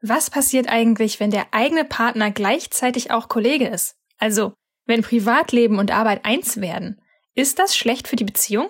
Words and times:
Was 0.00 0.30
passiert 0.30 0.68
eigentlich, 0.68 1.18
wenn 1.18 1.32
der 1.32 1.46
eigene 1.50 1.84
Partner 1.84 2.30
gleichzeitig 2.30 3.10
auch 3.10 3.28
Kollege 3.28 3.66
ist? 3.66 3.96
Also, 4.16 4.52
wenn 4.86 5.02
Privatleben 5.02 5.80
und 5.80 5.90
Arbeit 5.90 6.24
eins 6.24 6.60
werden. 6.60 7.00
Ist 7.34 7.58
das 7.58 7.76
schlecht 7.76 8.06
für 8.06 8.14
die 8.14 8.24
Beziehung? 8.24 8.68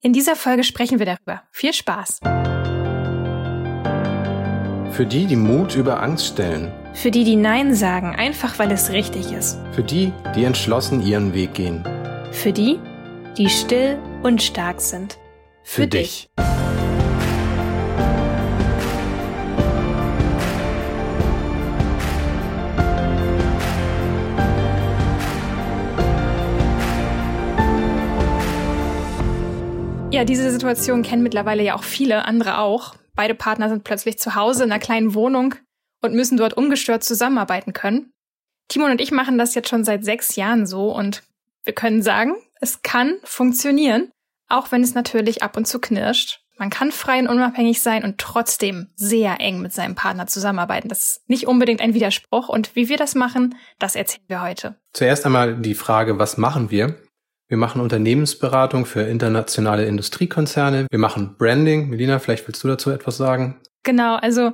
In 0.00 0.14
dieser 0.14 0.36
Folge 0.36 0.64
sprechen 0.64 0.98
wir 0.98 1.06
darüber. 1.06 1.42
Viel 1.52 1.74
Spaß! 1.74 2.20
Für 4.92 5.04
die, 5.04 5.26
die 5.26 5.36
Mut 5.36 5.76
über 5.76 6.02
Angst 6.02 6.28
stellen. 6.28 6.72
Für 6.94 7.10
die, 7.10 7.24
die 7.24 7.36
Nein 7.36 7.74
sagen, 7.74 8.14
einfach 8.14 8.58
weil 8.58 8.70
es 8.70 8.90
richtig 8.90 9.32
ist. 9.32 9.58
Für 9.72 9.82
die, 9.82 10.12
die 10.34 10.44
entschlossen 10.44 11.02
ihren 11.02 11.34
Weg 11.34 11.52
gehen. 11.52 11.84
Für 12.32 12.52
die, 12.52 12.78
die 13.36 13.50
still 13.50 13.98
und 14.22 14.42
stark 14.42 14.80
sind. 14.80 15.18
Für, 15.62 15.82
Für 15.82 15.88
dich. 15.88 16.30
dich. 16.38 16.53
Ja, 30.24 30.26
diese 30.26 30.50
Situation 30.50 31.02
kennen 31.02 31.22
mittlerweile 31.22 31.62
ja 31.62 31.74
auch 31.74 31.82
viele 31.84 32.24
andere 32.24 32.56
auch. 32.56 32.94
Beide 33.14 33.34
Partner 33.34 33.68
sind 33.68 33.84
plötzlich 33.84 34.18
zu 34.18 34.34
Hause 34.34 34.64
in 34.64 34.72
einer 34.72 34.80
kleinen 34.80 35.12
Wohnung 35.12 35.54
und 36.00 36.14
müssen 36.14 36.38
dort 36.38 36.54
ungestört 36.54 37.04
zusammenarbeiten 37.04 37.74
können. 37.74 38.10
Timon 38.68 38.90
und 38.90 39.02
ich 39.02 39.10
machen 39.10 39.36
das 39.36 39.54
jetzt 39.54 39.68
schon 39.68 39.84
seit 39.84 40.02
sechs 40.02 40.34
Jahren 40.34 40.66
so 40.66 40.90
und 40.96 41.24
wir 41.64 41.74
können 41.74 42.02
sagen, 42.02 42.36
es 42.62 42.80
kann 42.80 43.16
funktionieren, 43.22 44.12
auch 44.48 44.72
wenn 44.72 44.82
es 44.82 44.94
natürlich 44.94 45.42
ab 45.42 45.58
und 45.58 45.68
zu 45.68 45.78
knirscht. 45.78 46.40
Man 46.56 46.70
kann 46.70 46.90
frei 46.90 47.18
und 47.18 47.28
unabhängig 47.28 47.82
sein 47.82 48.02
und 48.02 48.16
trotzdem 48.16 48.88
sehr 48.94 49.42
eng 49.42 49.60
mit 49.60 49.74
seinem 49.74 49.94
Partner 49.94 50.26
zusammenarbeiten. 50.26 50.88
Das 50.88 51.00
ist 51.00 51.28
nicht 51.28 51.46
unbedingt 51.46 51.82
ein 51.82 51.92
Widerspruch. 51.92 52.48
Und 52.48 52.74
wie 52.74 52.88
wir 52.88 52.96
das 52.96 53.14
machen, 53.14 53.56
das 53.78 53.94
erzählen 53.94 54.24
wir 54.28 54.40
heute. 54.40 54.76
Zuerst 54.94 55.26
einmal 55.26 55.54
die 55.54 55.74
Frage, 55.74 56.18
was 56.18 56.38
machen 56.38 56.70
wir? 56.70 56.96
Wir 57.48 57.58
machen 57.58 57.80
Unternehmensberatung 57.80 58.86
für 58.86 59.02
internationale 59.02 59.84
Industriekonzerne. 59.86 60.86
Wir 60.90 60.98
machen 60.98 61.36
Branding. 61.36 61.90
Melina, 61.90 62.18
vielleicht 62.18 62.46
willst 62.48 62.64
du 62.64 62.68
dazu 62.68 62.90
etwas 62.90 63.16
sagen? 63.16 63.60
Genau, 63.82 64.16
also 64.16 64.52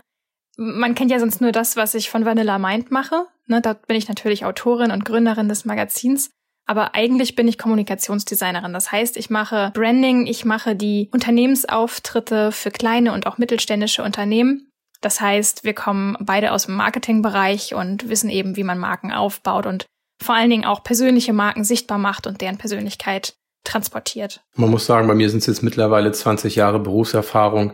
man 0.57 0.95
kennt 0.95 1.11
ja 1.11 1.21
sonst 1.21 1.41
nur 1.41 1.53
das, 1.53 1.77
was 1.77 1.95
ich 1.95 2.11
von 2.11 2.25
Vanilla 2.25 2.59
Mind 2.59 2.91
mache. 2.91 3.27
Ne, 3.47 3.61
da 3.61 3.73
bin 3.75 3.97
ich 3.97 4.09
natürlich 4.09 4.45
Autorin 4.45 4.91
und 4.91 5.05
Gründerin 5.05 5.49
des 5.49 5.65
Magazins. 5.65 6.31
Aber 6.67 6.95
eigentlich 6.95 7.35
bin 7.35 7.49
ich 7.49 7.59
Kommunikationsdesignerin. 7.59 8.73
Das 8.73 8.93
heißt, 8.93 9.17
ich 9.17 9.31
mache 9.31 9.73
Branding, 9.75 10.27
ich 10.27 10.45
mache 10.45 10.77
die 10.77 11.09
Unternehmensauftritte 11.13 12.53
für 12.53 12.71
kleine 12.71 13.13
und 13.13 13.27
auch 13.27 13.39
mittelständische 13.39 14.05
Unternehmen. 14.05 14.71
Das 15.01 15.21
heißt, 15.21 15.65
wir 15.65 15.75
kommen 15.75 16.17
beide 16.21 16.53
aus 16.53 16.67
dem 16.67 16.77
Marketingbereich 16.77 17.75
und 17.75 18.09
wissen 18.09 18.31
eben, 18.31 18.57
wie 18.57 18.65
man 18.65 18.79
Marken 18.79 19.13
aufbaut 19.13 19.67
und 19.67 19.87
vor 20.23 20.35
allen 20.35 20.51
Dingen 20.51 20.65
auch 20.65 20.83
persönliche 20.83 21.33
Marken 21.33 21.65
sichtbar 21.65 21.99
macht 21.99 22.27
und 22.27 22.41
deren 22.41 22.59
Persönlichkeit 22.59 23.35
transportiert. 23.65 24.43
Man 24.55 24.71
muss 24.71 24.87
sagen, 24.87 25.09
bei 25.09 25.15
mir 25.15 25.31
sind 25.31 25.41
es 25.41 25.47
jetzt 25.47 25.63
mittlerweile 25.63 26.13
20 26.13 26.57
Jahre 26.57 26.81
Berufserfahrung. 26.81 27.73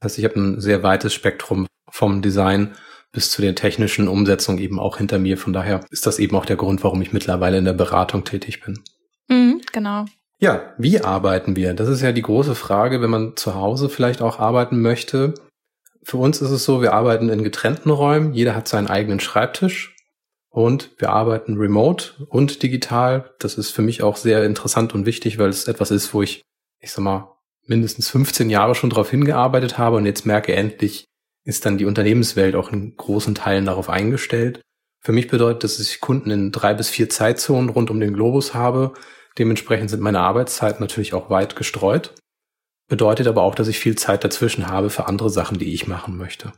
Das 0.00 0.12
heißt, 0.12 0.18
ich 0.18 0.24
habe 0.24 0.38
ein 0.38 0.60
sehr 0.60 0.82
weites 0.82 1.14
Spektrum 1.14 1.66
vom 1.90 2.22
Design 2.22 2.74
bis 3.12 3.30
zu 3.30 3.40
der 3.40 3.54
technischen 3.54 4.08
Umsetzung 4.08 4.58
eben 4.58 4.78
auch 4.78 4.98
hinter 4.98 5.18
mir. 5.18 5.38
Von 5.38 5.52
daher 5.52 5.80
ist 5.90 6.06
das 6.06 6.18
eben 6.18 6.36
auch 6.36 6.44
der 6.44 6.56
Grund, 6.56 6.84
warum 6.84 7.00
ich 7.02 7.12
mittlerweile 7.12 7.58
in 7.58 7.64
der 7.64 7.72
Beratung 7.72 8.24
tätig 8.24 8.60
bin. 8.60 8.80
Mhm, 9.28 9.62
genau. 9.72 10.04
Ja, 10.40 10.74
wie 10.78 11.00
arbeiten 11.00 11.56
wir? 11.56 11.74
Das 11.74 11.88
ist 11.88 12.00
ja 12.00 12.12
die 12.12 12.22
große 12.22 12.54
Frage, 12.54 13.00
wenn 13.00 13.10
man 13.10 13.36
zu 13.36 13.54
Hause 13.54 13.88
vielleicht 13.88 14.22
auch 14.22 14.38
arbeiten 14.38 14.80
möchte. 14.80 15.34
Für 16.02 16.18
uns 16.18 16.40
ist 16.40 16.50
es 16.50 16.64
so, 16.64 16.80
wir 16.80 16.92
arbeiten 16.92 17.28
in 17.28 17.42
getrennten 17.42 17.90
Räumen. 17.90 18.32
Jeder 18.34 18.54
hat 18.54 18.68
seinen 18.68 18.86
eigenen 18.86 19.20
Schreibtisch. 19.20 19.96
Und 20.58 20.90
wir 20.98 21.10
arbeiten 21.10 21.56
remote 21.56 22.26
und 22.30 22.64
digital. 22.64 23.32
Das 23.38 23.54
ist 23.54 23.70
für 23.70 23.80
mich 23.82 24.02
auch 24.02 24.16
sehr 24.16 24.42
interessant 24.42 24.92
und 24.92 25.06
wichtig, 25.06 25.38
weil 25.38 25.50
es 25.50 25.68
etwas 25.68 25.92
ist, 25.92 26.12
wo 26.12 26.20
ich, 26.20 26.42
ich 26.80 26.90
sag 26.90 27.04
mal, 27.04 27.38
mindestens 27.68 28.10
15 28.10 28.50
Jahre 28.50 28.74
schon 28.74 28.90
darauf 28.90 29.08
hingearbeitet 29.08 29.78
habe 29.78 29.94
und 29.94 30.04
jetzt 30.04 30.26
merke 30.26 30.56
endlich, 30.56 31.04
ist 31.44 31.64
dann 31.64 31.78
die 31.78 31.84
Unternehmenswelt 31.84 32.56
auch 32.56 32.72
in 32.72 32.96
großen 32.96 33.36
Teilen 33.36 33.66
darauf 33.66 33.88
eingestellt. 33.88 34.60
Für 35.00 35.12
mich 35.12 35.28
bedeutet 35.28 35.62
das, 35.62 35.76
dass 35.76 35.90
ich 35.90 36.00
Kunden 36.00 36.32
in 36.32 36.50
drei 36.50 36.74
bis 36.74 36.88
vier 36.88 37.08
Zeitzonen 37.08 37.68
rund 37.68 37.88
um 37.88 38.00
den 38.00 38.14
Globus 38.14 38.52
habe. 38.52 38.94
Dementsprechend 39.38 39.90
sind 39.90 40.02
meine 40.02 40.18
Arbeitszeiten 40.18 40.80
natürlich 40.80 41.14
auch 41.14 41.30
weit 41.30 41.54
gestreut. 41.54 42.16
Bedeutet 42.88 43.28
aber 43.28 43.42
auch, 43.42 43.54
dass 43.54 43.68
ich 43.68 43.78
viel 43.78 43.94
Zeit 43.94 44.24
dazwischen 44.24 44.66
habe 44.66 44.90
für 44.90 45.06
andere 45.06 45.30
Sachen, 45.30 45.60
die 45.60 45.72
ich 45.72 45.86
machen 45.86 46.16
möchte. 46.16 46.52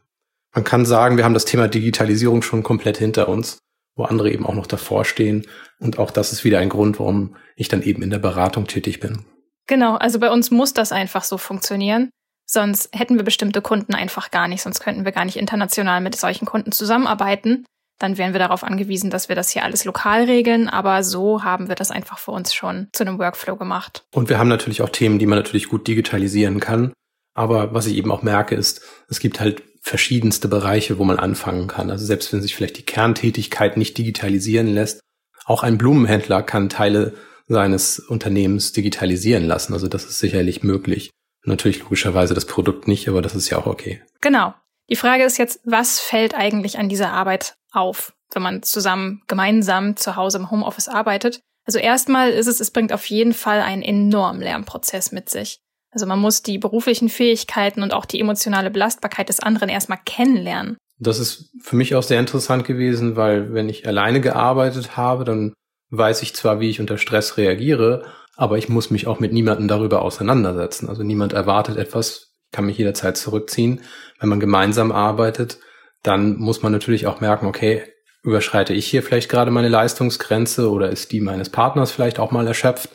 Man 0.55 0.65
kann 0.65 0.87
sagen, 0.87 1.19
wir 1.19 1.25
haben 1.25 1.35
das 1.35 1.45
Thema 1.45 1.69
Digitalisierung 1.69 2.41
schon 2.41 2.63
komplett 2.63 2.97
hinter 2.97 3.29
uns 3.29 3.59
wo 3.97 4.05
andere 4.05 4.31
eben 4.31 4.47
auch 4.47 4.55
noch 4.55 4.67
davor 4.67 5.05
stehen. 5.05 5.47
Und 5.79 5.99
auch 5.99 6.11
das 6.11 6.33
ist 6.33 6.45
wieder 6.45 6.59
ein 6.59 6.69
Grund, 6.69 6.99
warum 6.99 7.37
ich 7.57 7.69
dann 7.69 7.83
eben 7.83 8.03
in 8.03 8.11
der 8.11 8.19
Beratung 8.19 8.67
tätig 8.67 9.01
bin. 9.01 9.25
Genau, 9.67 9.97
also 9.97 10.19
bei 10.19 10.31
uns 10.31 10.51
muss 10.51 10.73
das 10.73 10.93
einfach 10.93 11.23
so 11.23 11.39
funktionieren. 11.39 12.11
Sonst 12.47 12.91
hätten 12.93 13.17
wir 13.17 13.23
bestimmte 13.23 13.63
Kunden 13.63 13.95
einfach 13.95 14.33
gar 14.33 14.49
nicht, 14.49 14.63
sonst 14.63 14.81
könnten 14.81 15.05
wir 15.05 15.13
gar 15.13 15.25
nicht 15.25 15.37
international 15.37 16.01
mit 16.01 16.17
solchen 16.17 16.47
Kunden 16.47 16.73
zusammenarbeiten. 16.73 17.65
Dann 18.01 18.19
wären 18.19 18.33
wir 18.33 18.41
darauf 18.41 18.65
angewiesen, 18.65 19.11
dass 19.11 19.29
wir 19.29 19.37
das 19.37 19.51
hier 19.51 19.63
alles 19.63 19.85
lokal 19.85 20.25
regeln, 20.25 20.69
aber 20.69 21.05
so 21.05 21.45
haben 21.45 21.69
wir 21.69 21.77
das 21.77 21.91
einfach 21.91 22.19
für 22.19 22.33
uns 22.33 22.53
schon 22.55 22.89
zu 22.93 23.05
einem 23.05 23.19
Workflow 23.19 23.57
gemacht. 23.57 24.03
Und 24.13 24.29
wir 24.29 24.39
haben 24.39 24.49
natürlich 24.49 24.83
auch 24.83 24.89
Themen, 24.89 25.19
die 25.19 25.27
man 25.27 25.39
natürlich 25.39 25.69
gut 25.69 25.87
digitalisieren 25.87 26.59
kann. 26.59 26.93
Aber 27.35 27.73
was 27.73 27.87
ich 27.87 27.97
eben 27.97 28.11
auch 28.11 28.23
merke, 28.23 28.55
ist, 28.55 28.83
es 29.09 29.21
gibt 29.21 29.39
halt 29.39 29.63
verschiedenste 29.81 30.49
Bereiche, 30.49 30.99
wo 30.99 31.05
man 31.05 31.19
anfangen 31.19 31.67
kann. 31.67 31.91
Also 31.91 32.05
selbst 32.05 32.33
wenn 32.33 32.43
sich 32.43 32.55
vielleicht 32.55 32.79
die 32.79 32.85
Kerntätigkeit 32.85 33.77
nicht 33.77 33.97
digitalisieren 33.97 34.69
lässt, 34.69 35.01
auch 35.47 35.63
ein 35.63 35.79
Blumenhändler 35.79 36.43
kann 36.43 36.69
Teile 36.69 37.15
seines 37.49 37.99
Unternehmens 37.99 38.73
digitalisieren 38.73 39.45
lassen. 39.45 39.73
Also 39.73 39.89
das 39.89 40.05
ist 40.05 40.19
sicherlich 40.19 40.63
möglich. 40.63 41.11
Natürlich 41.45 41.81
logischerweise 41.81 42.35
das 42.35 42.45
Produkt 42.45 42.87
nicht, 42.87 43.09
aber 43.09 43.23
das 43.23 43.35
ist 43.35 43.51
ja 43.51 43.59
auch 43.59 43.67
okay. 43.67 44.03
Genau. 44.21 44.55
Die 44.89 44.97
Frage 44.97 45.25
ist 45.25 45.39
jetzt, 45.39 45.61
was 45.65 46.01
fällt 46.01 46.35
eigentlich 46.35 46.79
an 46.79 46.89
dieser 46.89 47.13
Arbeit 47.13 47.55
auf, 47.73 48.13
wenn 48.33 48.43
man 48.43 48.63
zusammen 48.63 49.23
gemeinsam 49.27 49.97
zu 49.97 50.17
Hause 50.17 50.39
im 50.39 50.51
Homeoffice 50.51 50.89
arbeitet? 50.89 51.41
Also 51.65 51.79
erstmal 51.79 52.31
ist 52.31 52.47
es, 52.47 52.61
es 52.61 52.71
bringt 52.71 52.93
auf 52.93 53.07
jeden 53.07 53.33
Fall 53.33 53.61
einen 53.61 53.83
enormen 53.83 54.43
Lernprozess 54.43 55.13
mit 55.13 55.31
sich. 55.31 55.61
Also 55.91 56.07
man 56.07 56.19
muss 56.19 56.43
die 56.43 56.59
beruflichen 56.59 57.09
Fähigkeiten 57.09 57.83
und 57.83 57.93
auch 57.93 58.05
die 58.05 58.21
emotionale 58.21 58.71
Belastbarkeit 58.71 59.29
des 59.29 59.41
anderen 59.41 59.69
erstmal 59.69 59.99
kennenlernen. 60.05 60.77
Das 60.99 61.19
ist 61.19 61.51
für 61.63 61.77
mich 61.77 61.95
auch 61.95 62.03
sehr 62.03 62.21
interessant 62.21 62.65
gewesen, 62.65 63.17
weil 63.17 63.55
wenn 63.55 63.69
ich 63.69 63.87
alleine 63.87 64.21
gearbeitet 64.21 64.97
habe, 64.97 65.25
dann 65.25 65.55
weiß 65.91 66.23
ich 66.23 66.35
zwar, 66.35 66.61
wie 66.61 66.71
ich 66.71 66.81
unter 66.81 66.99
Stress 66.99 67.37
reagiere, 67.37 68.05
aber 68.37 68.59
ich 68.59 68.69
muss 68.69 68.91
mich 68.91 69.07
auch 69.07 69.19
mit 69.19 69.33
niemandem 69.33 69.67
darüber 69.67 70.03
auseinandersetzen. 70.03 70.89
Also 70.89 71.03
niemand 71.03 71.33
erwartet 71.33 71.77
etwas, 71.77 72.35
kann 72.53 72.67
mich 72.67 72.79
jederzeit 72.79 73.17
zurückziehen. 73.17 73.81
Wenn 74.19 74.29
man 74.29 74.41
gemeinsam 74.41 74.93
arbeitet, 74.93 75.59
dann 76.03 76.37
muss 76.37 76.63
man 76.63 76.73
natürlich 76.73 77.07
auch 77.07 77.21
merken, 77.21 77.47
okay, 77.47 77.83
überschreite 78.23 78.75
ich 78.75 78.87
hier 78.87 79.03
vielleicht 79.03 79.31
gerade 79.31 79.51
meine 79.51 79.69
Leistungsgrenze 79.69 80.71
oder 80.71 80.91
ist 80.91 81.13
die 81.13 81.21
meines 81.21 81.51
Partners 81.51 81.91
vielleicht 81.91 82.19
auch 82.19 82.31
mal 82.31 82.47
erschöpft? 82.47 82.91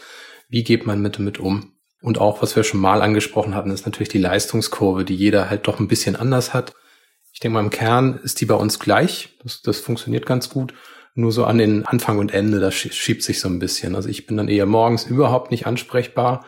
Wie 0.48 0.64
geht 0.64 0.86
man 0.86 1.02
mit 1.02 1.18
damit 1.18 1.40
um? 1.40 1.75
Und 2.06 2.20
auch, 2.20 2.44
was 2.44 2.56
wir 2.56 2.64
schon 2.64 2.82
mal 2.82 3.02
angesprochen 3.02 3.56
hatten, 3.56 3.72
ist 3.72 3.88
natürlich 3.88 4.10
die 4.10 4.20
Leistungskurve, 4.20 5.06
die 5.06 5.16
jeder 5.16 5.50
halt 5.50 5.68
doch 5.68 5.80
ein 5.80 5.88
bisschen 5.88 6.16
anders 6.16 6.54
hat. 6.54 6.76
Ich 7.34 7.40
denke 7.40 7.56
mal, 7.56 7.62
im 7.62 7.72
Kern 7.72 8.20
ist 8.22 8.40
die 8.42 8.46
bei 8.46 8.54
uns 8.54 8.78
gleich. 8.78 9.40
Das, 9.42 9.64
das 9.64 9.80
funktioniert 9.80 10.28
ganz 10.28 10.52
gut. 10.52 10.76
Nur 11.16 11.32
so 11.32 11.46
an 11.46 11.58
den 11.58 11.84
Anfang 11.84 12.20
und 12.20 12.32
Ende, 12.32 12.60
das 12.60 12.76
schiebt 12.76 13.24
sich 13.24 13.40
so 13.40 13.48
ein 13.48 13.58
bisschen. 13.58 13.96
Also 13.96 14.08
ich 14.08 14.28
bin 14.28 14.38
dann 14.38 14.50
eher 14.50 14.68
morgens 14.68 15.06
überhaupt 15.06 15.50
nicht 15.50 15.66
ansprechbar. 15.66 16.46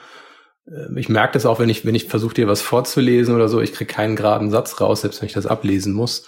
Ähm, 0.67 0.95
ich 0.95 1.09
merke 1.09 1.33
das 1.33 1.47
auch, 1.47 1.57
wenn 1.57 1.69
ich, 1.69 1.87
wenn 1.87 1.95
ich 1.95 2.05
versuche, 2.05 2.35
dir 2.35 2.47
was 2.47 2.61
vorzulesen 2.61 3.33
oder 3.33 3.49
so, 3.49 3.59
ich 3.59 3.73
kriege 3.73 3.91
keinen 3.91 4.15
geraden 4.15 4.51
Satz 4.51 4.79
raus, 4.79 5.01
selbst 5.01 5.21
wenn 5.21 5.27
ich 5.27 5.33
das 5.33 5.47
ablesen 5.47 5.91
muss. 5.91 6.27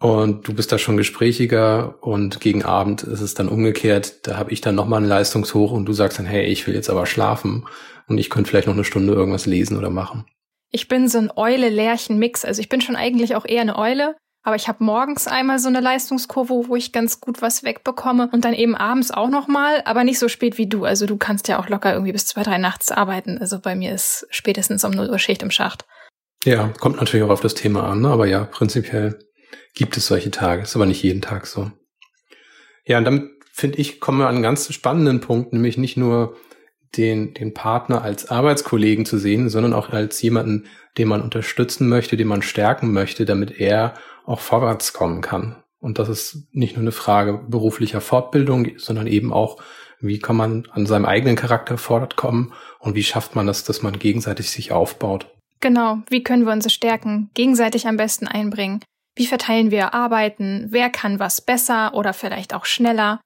Und 0.00 0.46
du 0.46 0.54
bist 0.54 0.70
da 0.70 0.78
schon 0.78 0.96
gesprächiger 0.96 1.96
und 2.02 2.40
gegen 2.40 2.64
Abend 2.64 3.02
ist 3.02 3.20
es 3.20 3.34
dann 3.34 3.48
umgekehrt. 3.48 4.26
Da 4.28 4.36
habe 4.36 4.52
ich 4.52 4.60
dann 4.60 4.76
nochmal 4.76 4.98
einen 4.98 5.08
Leistungshoch 5.08 5.72
und 5.72 5.86
du 5.86 5.92
sagst 5.92 6.18
dann, 6.18 6.26
hey, 6.26 6.44
ich 6.46 6.66
will 6.66 6.74
jetzt 6.74 6.88
aber 6.88 7.06
schlafen 7.06 7.66
und 8.06 8.18
ich 8.18 8.30
könnte 8.30 8.48
vielleicht 8.48 8.68
noch 8.68 8.74
eine 8.74 8.84
Stunde 8.84 9.12
irgendwas 9.12 9.46
lesen 9.46 9.76
oder 9.76 9.90
machen. 9.90 10.24
Ich 10.70 10.86
bin 10.86 11.08
so 11.08 11.18
ein 11.18 11.32
Eule-Lerchen-Mix. 11.34 12.44
Also 12.44 12.60
ich 12.60 12.68
bin 12.68 12.80
schon 12.80 12.94
eigentlich 12.94 13.34
auch 13.34 13.44
eher 13.44 13.62
eine 13.62 13.76
Eule, 13.76 14.14
aber 14.44 14.54
ich 14.54 14.68
habe 14.68 14.84
morgens 14.84 15.26
einmal 15.26 15.58
so 15.58 15.68
eine 15.68 15.80
Leistungskurve, 15.80 16.68
wo 16.68 16.76
ich 16.76 16.92
ganz 16.92 17.20
gut 17.20 17.42
was 17.42 17.64
wegbekomme 17.64 18.30
und 18.32 18.44
dann 18.44 18.54
eben 18.54 18.76
abends 18.76 19.10
auch 19.10 19.30
nochmal, 19.30 19.82
aber 19.84 20.04
nicht 20.04 20.20
so 20.20 20.28
spät 20.28 20.58
wie 20.58 20.68
du. 20.68 20.84
Also 20.84 21.06
du 21.06 21.16
kannst 21.16 21.48
ja 21.48 21.58
auch 21.58 21.68
locker 21.68 21.92
irgendwie 21.92 22.12
bis 22.12 22.26
zwei, 22.26 22.44
drei 22.44 22.58
nachts 22.58 22.92
arbeiten. 22.92 23.38
Also 23.38 23.58
bei 23.58 23.74
mir 23.74 23.92
ist 23.92 24.28
spätestens 24.30 24.84
um 24.84 24.92
0 24.92 25.10
Uhr 25.10 25.18
Schicht 25.18 25.42
im 25.42 25.50
Schacht. 25.50 25.86
Ja, 26.44 26.68
kommt 26.78 26.98
natürlich 26.98 27.26
auch 27.26 27.30
auf 27.30 27.40
das 27.40 27.54
Thema 27.54 27.84
an, 27.90 28.02
ne? 28.02 28.10
aber 28.10 28.26
ja, 28.26 28.44
prinzipiell 28.44 29.18
gibt 29.74 29.96
es 29.96 30.06
solche 30.06 30.30
Tage. 30.30 30.62
Ist 30.62 30.76
aber 30.76 30.86
nicht 30.86 31.02
jeden 31.02 31.22
Tag 31.22 31.46
so. 31.46 31.70
Ja, 32.84 32.98
und 32.98 33.04
damit 33.04 33.30
finde 33.52 33.78
ich, 33.78 34.00
kommen 34.00 34.18
wir 34.18 34.28
an 34.28 34.36
einen 34.36 34.42
ganz 34.42 34.72
spannenden 34.72 35.20
Punkt, 35.20 35.52
nämlich 35.52 35.78
nicht 35.78 35.96
nur 35.96 36.36
den, 36.96 37.34
den 37.34 37.54
Partner 37.54 38.02
als 38.02 38.30
Arbeitskollegen 38.30 39.04
zu 39.04 39.18
sehen, 39.18 39.48
sondern 39.48 39.74
auch 39.74 39.90
als 39.90 40.20
jemanden, 40.22 40.66
den 40.96 41.08
man 41.08 41.22
unterstützen 41.22 41.88
möchte, 41.88 42.16
den 42.16 42.28
man 42.28 42.42
stärken 42.42 42.92
möchte, 42.92 43.24
damit 43.24 43.60
er 43.60 43.94
auch 44.24 44.40
vorwärts 44.40 44.92
kommen 44.92 45.20
kann. 45.20 45.56
Und 45.80 45.98
das 45.98 46.08
ist 46.08 46.48
nicht 46.52 46.74
nur 46.76 46.82
eine 46.82 46.92
Frage 46.92 47.40
beruflicher 47.46 48.00
Fortbildung, 48.00 48.68
sondern 48.78 49.06
eben 49.06 49.32
auch, 49.32 49.62
wie 50.00 50.18
kann 50.18 50.36
man 50.36 50.66
an 50.70 50.86
seinem 50.86 51.04
eigenen 51.04 51.36
Charakter 51.36 51.78
fortkommen 51.78 52.52
und 52.78 52.94
wie 52.94 53.02
schafft 53.02 53.36
man 53.36 53.46
das, 53.46 53.64
dass 53.64 53.82
man 53.82 53.98
gegenseitig 53.98 54.50
sich 54.50 54.72
aufbaut. 54.72 55.26
Genau, 55.60 55.98
wie 56.08 56.22
können 56.22 56.46
wir 56.46 56.52
unsere 56.52 56.70
Stärken 56.70 57.30
gegenseitig 57.34 57.86
am 57.86 57.96
besten 57.96 58.28
einbringen? 58.28 58.80
Wie 59.18 59.26
verteilen 59.26 59.70
wir 59.70 59.94
Arbeiten? 59.94 60.66
Wer 60.70 60.90
kann 60.90 61.18
was 61.18 61.40
besser 61.40 61.94
oder 61.94 62.12
vielleicht 62.12 62.54
auch 62.54 62.64
schneller? 62.64 63.20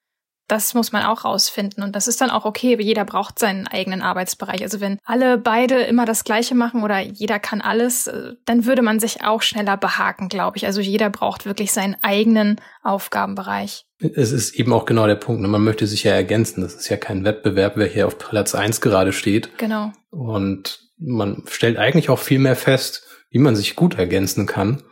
Das 0.49 0.75
muss 0.75 0.93
man 0.93 1.05
auch 1.05 1.25
rausfinden. 1.25 1.83
Und 1.83 1.97
das 1.97 2.09
ist 2.09 2.21
dann 2.21 2.29
auch 2.29 2.45
okay. 2.45 2.77
Jeder 2.79 3.05
braucht 3.05 3.39
seinen 3.39 3.67
eigenen 3.67 4.03
Arbeitsbereich. 4.03 4.63
Also 4.63 4.81
wenn 4.81 4.99
alle 5.05 5.39
beide 5.39 5.83
immer 5.83 6.05
das 6.05 6.25
Gleiche 6.25 6.55
machen 6.55 6.83
oder 6.83 6.99
jeder 6.99 7.39
kann 7.39 7.61
alles, 7.61 8.07
äh, 8.07 8.33
dann 8.45 8.67
würde 8.67 8.83
man 8.83 9.01
sich 9.01 9.25
auch 9.25 9.41
schneller 9.41 9.77
behaken, 9.77 10.29
glaube 10.29 10.59
ich. 10.59 10.67
Also 10.67 10.81
jeder 10.81 11.11
braucht 11.11 11.47
wirklich 11.47 11.73
seinen 11.73 11.97
eigenen 12.03 12.57
Aufgabenbereich. 12.83 13.85
Es 13.99 14.33
ist 14.33 14.55
eben 14.55 14.73
auch 14.73 14.85
genau 14.85 15.07
der 15.07 15.15
Punkt. 15.15 15.41
Ne? 15.41 15.49
Man 15.49 15.65
möchte 15.65 15.87
sich 15.87 16.05
ja 16.05 16.13
ergänzen. 16.13 16.61
Das 16.61 16.75
ist 16.75 16.89
ja 16.89 16.97
kein 16.97 17.25
Wettbewerb, 17.25 17.75
wer 17.77 17.87
hier 17.87 18.07
auf 18.07 18.19
Platz 18.19 18.55
eins 18.55 18.81
gerade 18.81 19.13
steht. 19.13 19.57
Genau. 19.59 19.93
Und 20.11 20.81
man 20.99 21.45
stellt 21.49 21.79
eigentlich 21.79 22.11
auch 22.11 22.19
viel 22.19 22.39
mehr 22.39 22.57
fest, 22.57 23.07
wie 23.31 23.39
man 23.39 23.57
sich 23.57 23.77
gut 23.77 23.99
ergänzen 23.99 24.47
kann. 24.47 24.83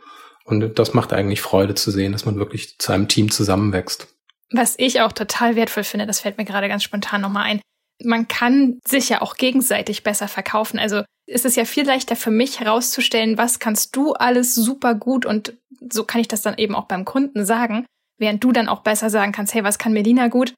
Und 0.43 0.79
das 0.79 0.93
macht 0.93 1.13
eigentlich 1.13 1.41
Freude 1.41 1.75
zu 1.75 1.91
sehen, 1.91 2.11
dass 2.11 2.25
man 2.25 2.37
wirklich 2.37 2.77
zu 2.79 2.91
einem 2.91 3.07
Team 3.07 3.31
zusammenwächst. 3.31 4.07
Was 4.51 4.75
ich 4.77 5.01
auch 5.01 5.11
total 5.11 5.55
wertvoll 5.55 5.83
finde, 5.83 6.05
das 6.05 6.19
fällt 6.19 6.37
mir 6.37 6.45
gerade 6.45 6.67
ganz 6.67 6.83
spontan 6.83 7.21
nochmal 7.21 7.43
ein. 7.43 7.61
Man 8.03 8.27
kann 8.27 8.79
sich 8.85 9.09
ja 9.09 9.21
auch 9.21 9.35
gegenseitig 9.35 10.03
besser 10.03 10.27
verkaufen. 10.27 10.79
Also 10.79 11.03
ist 11.27 11.45
es 11.45 11.55
ja 11.55 11.65
viel 11.65 11.85
leichter 11.85 12.15
für 12.15 12.31
mich 12.31 12.59
herauszustellen, 12.59 13.37
was 13.37 13.59
kannst 13.59 13.95
du 13.95 14.13
alles 14.13 14.53
super 14.55 14.95
gut 14.95 15.25
und 15.25 15.53
so 15.91 16.03
kann 16.03 16.21
ich 16.21 16.27
das 16.27 16.41
dann 16.41 16.57
eben 16.57 16.75
auch 16.75 16.85
beim 16.85 17.05
Kunden 17.05 17.45
sagen, 17.45 17.85
während 18.17 18.43
du 18.43 18.51
dann 18.51 18.67
auch 18.67 18.81
besser 18.81 19.09
sagen 19.09 19.31
kannst, 19.31 19.53
hey, 19.53 19.63
was 19.63 19.77
kann 19.77 19.93
Melina 19.93 20.27
gut? 20.27 20.53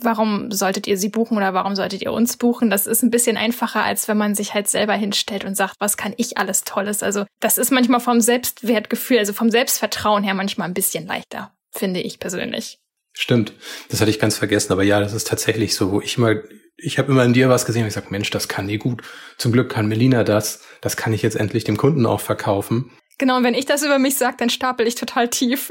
Warum 0.00 0.50
solltet 0.50 0.86
ihr 0.86 0.98
sie 0.98 1.08
buchen 1.08 1.36
oder 1.36 1.54
warum 1.54 1.76
solltet 1.76 2.02
ihr 2.02 2.12
uns 2.12 2.36
buchen? 2.36 2.68
Das 2.68 2.86
ist 2.86 3.02
ein 3.02 3.10
bisschen 3.10 3.36
einfacher, 3.36 3.84
als 3.84 4.08
wenn 4.08 4.16
man 4.16 4.34
sich 4.34 4.54
halt 4.54 4.68
selber 4.68 4.94
hinstellt 4.94 5.44
und 5.44 5.56
sagt, 5.56 5.76
was 5.78 5.96
kann 5.96 6.14
ich 6.16 6.36
alles 6.36 6.64
Tolles? 6.64 7.02
Also 7.02 7.26
das 7.40 7.58
ist 7.58 7.70
manchmal 7.70 8.00
vom 8.00 8.20
Selbstwertgefühl, 8.20 9.18
also 9.18 9.32
vom 9.32 9.50
Selbstvertrauen 9.50 10.24
her 10.24 10.34
manchmal 10.34 10.68
ein 10.68 10.74
bisschen 10.74 11.06
leichter, 11.06 11.52
finde 11.70 12.00
ich 12.00 12.18
persönlich. 12.18 12.78
Stimmt, 13.12 13.52
das 13.88 14.00
hatte 14.00 14.10
ich 14.10 14.20
ganz 14.20 14.36
vergessen, 14.36 14.72
aber 14.72 14.82
ja, 14.82 15.00
das 15.00 15.12
ist 15.12 15.26
tatsächlich 15.26 15.74
so, 15.74 15.90
wo 15.90 16.00
ich 16.00 16.18
mal, 16.18 16.48
ich 16.76 16.98
habe 16.98 17.10
immer 17.10 17.24
in 17.24 17.32
dir 17.32 17.48
was 17.48 17.66
gesehen 17.66 17.82
und 17.82 17.88
ich 17.88 17.94
sage, 17.94 18.08
Mensch, 18.10 18.30
das 18.30 18.48
kann 18.48 18.68
die 18.68 18.78
gut. 18.78 19.02
Zum 19.38 19.52
Glück 19.52 19.70
kann 19.70 19.88
Melina 19.88 20.24
das, 20.24 20.62
das 20.80 20.96
kann 20.96 21.12
ich 21.12 21.22
jetzt 21.22 21.36
endlich 21.36 21.64
dem 21.64 21.76
Kunden 21.76 22.06
auch 22.06 22.20
verkaufen. 22.20 22.90
Genau, 23.18 23.36
und 23.36 23.44
wenn 23.44 23.54
ich 23.54 23.66
das 23.66 23.82
über 23.82 23.98
mich 23.98 24.16
sage, 24.16 24.36
dann 24.38 24.50
stapel 24.50 24.86
ich 24.86 24.94
total 24.94 25.28
tief. 25.28 25.70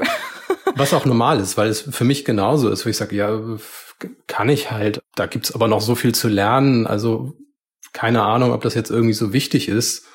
was 0.74 0.92
auch 0.92 1.06
normal 1.06 1.40
ist, 1.40 1.56
weil 1.56 1.68
es 1.68 1.80
für 1.80 2.04
mich 2.04 2.26
genauso 2.26 2.68
ist, 2.68 2.84
wo 2.84 2.90
ich 2.90 2.96
sage, 2.96 3.16
ja, 3.16 3.40
kann 4.26 4.48
ich 4.48 4.70
halt. 4.70 5.00
Da 5.14 5.26
gibt's 5.26 5.52
aber 5.52 5.68
noch 5.68 5.80
so 5.80 5.94
viel 5.94 6.14
zu 6.14 6.28
lernen. 6.28 6.86
Also 6.86 7.34
keine 7.92 8.22
Ahnung, 8.22 8.52
ob 8.52 8.62
das 8.62 8.74
jetzt 8.74 8.90
irgendwie 8.90 9.14
so 9.14 9.32
wichtig 9.32 9.68
ist. 9.68 10.06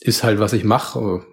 Ist 0.00 0.22
halt, 0.22 0.38
was 0.38 0.52
ich 0.52 0.64
mache. 0.64 1.24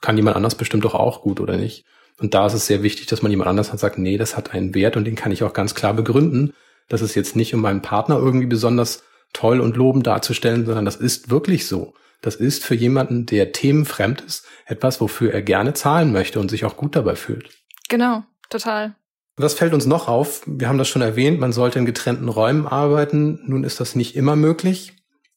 Kann 0.00 0.16
jemand 0.16 0.36
anders 0.36 0.54
bestimmt 0.54 0.84
doch 0.84 0.94
auch 0.94 1.22
gut, 1.22 1.40
oder 1.40 1.56
nicht? 1.56 1.84
Und 2.18 2.34
da 2.34 2.46
ist 2.46 2.54
es 2.54 2.66
sehr 2.66 2.82
wichtig, 2.82 3.06
dass 3.06 3.22
man 3.22 3.30
jemand 3.30 3.48
anders 3.48 3.72
hat 3.72 3.80
sagt, 3.80 3.98
nee, 3.98 4.18
das 4.18 4.36
hat 4.36 4.52
einen 4.52 4.74
Wert 4.74 4.96
und 4.96 5.04
den 5.04 5.14
kann 5.14 5.32
ich 5.32 5.42
auch 5.42 5.54
ganz 5.54 5.74
klar 5.74 5.94
begründen. 5.94 6.52
Das 6.88 7.00
ist 7.00 7.14
jetzt 7.14 7.36
nicht, 7.36 7.54
um 7.54 7.60
meinen 7.60 7.82
Partner 7.82 8.16
irgendwie 8.16 8.46
besonders 8.46 9.02
toll 9.32 9.60
und 9.60 9.76
lobend 9.76 10.06
darzustellen, 10.06 10.66
sondern 10.66 10.84
das 10.84 10.96
ist 10.96 11.30
wirklich 11.30 11.66
so. 11.66 11.94
Das 12.20 12.34
ist 12.34 12.64
für 12.64 12.74
jemanden, 12.74 13.24
der 13.24 13.52
themenfremd 13.52 14.20
ist, 14.20 14.46
etwas, 14.66 15.00
wofür 15.00 15.32
er 15.32 15.40
gerne 15.40 15.72
zahlen 15.72 16.12
möchte 16.12 16.40
und 16.40 16.50
sich 16.50 16.64
auch 16.64 16.76
gut 16.76 16.96
dabei 16.96 17.16
fühlt. 17.16 17.50
Genau, 17.88 18.24
total. 18.50 18.94
Was 19.40 19.54
fällt 19.54 19.72
uns 19.72 19.86
noch 19.86 20.08
auf? 20.08 20.42
Wir 20.46 20.68
haben 20.68 20.78
das 20.78 20.88
schon 20.88 21.02
erwähnt, 21.02 21.40
man 21.40 21.52
sollte 21.52 21.78
in 21.78 21.86
getrennten 21.86 22.28
Räumen 22.28 22.66
arbeiten. 22.66 23.40
Nun 23.46 23.64
ist 23.64 23.80
das 23.80 23.94
nicht 23.94 24.16
immer 24.16 24.36
möglich. 24.36 24.92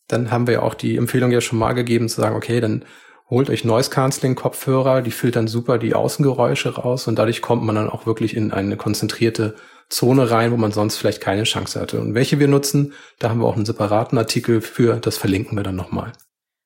Dann 0.08 0.32
haben 0.32 0.48
wir 0.48 0.64
auch 0.64 0.74
die 0.74 0.98
Empfehlung 0.98 1.32
ja 1.32 1.42
schon 1.42 1.60
mal 1.60 1.74
gegeben 1.74 2.10
zu 2.10 2.20
sagen, 2.20 2.36
okay, 2.36 2.60
dann 2.60 2.84
holt 3.30 3.50
euch 3.50 3.64
Noise 3.64 3.90
Cancelling 3.90 4.36
Kopfhörer, 4.36 5.02
die 5.02 5.12
filtern 5.12 5.48
super 5.48 5.78
die 5.78 5.96
Außengeräusche 5.96 6.76
raus 6.76 7.08
und 7.08 7.18
dadurch 7.18 7.42
kommt 7.42 7.64
man 7.64 7.76
dann 7.76 7.90
auch 7.90 8.06
wirklich 8.06 8.36
in 8.36 8.52
eine 8.52 8.78
konzentrierte 8.78 9.56
Zone 9.90 10.30
rein, 10.30 10.52
wo 10.52 10.58
man 10.58 10.72
sonst 10.72 10.98
vielleicht 10.98 11.22
keine 11.22 11.44
Chance 11.44 11.80
hatte. 11.80 12.02
Und 12.02 12.14
welche 12.14 12.40
wir 12.40 12.48
nutzen, 12.48 12.94
da 13.20 13.30
haben 13.30 13.40
wir 13.40 13.48
auch 13.48 13.56
einen 13.56 13.66
separaten 13.66 14.18
Artikel 14.18 14.62
für, 14.62 14.98
das 14.98 15.18
verlinken 15.18 15.58
wir 15.58 15.64
dann 15.64 15.76
nochmal. 15.76 16.12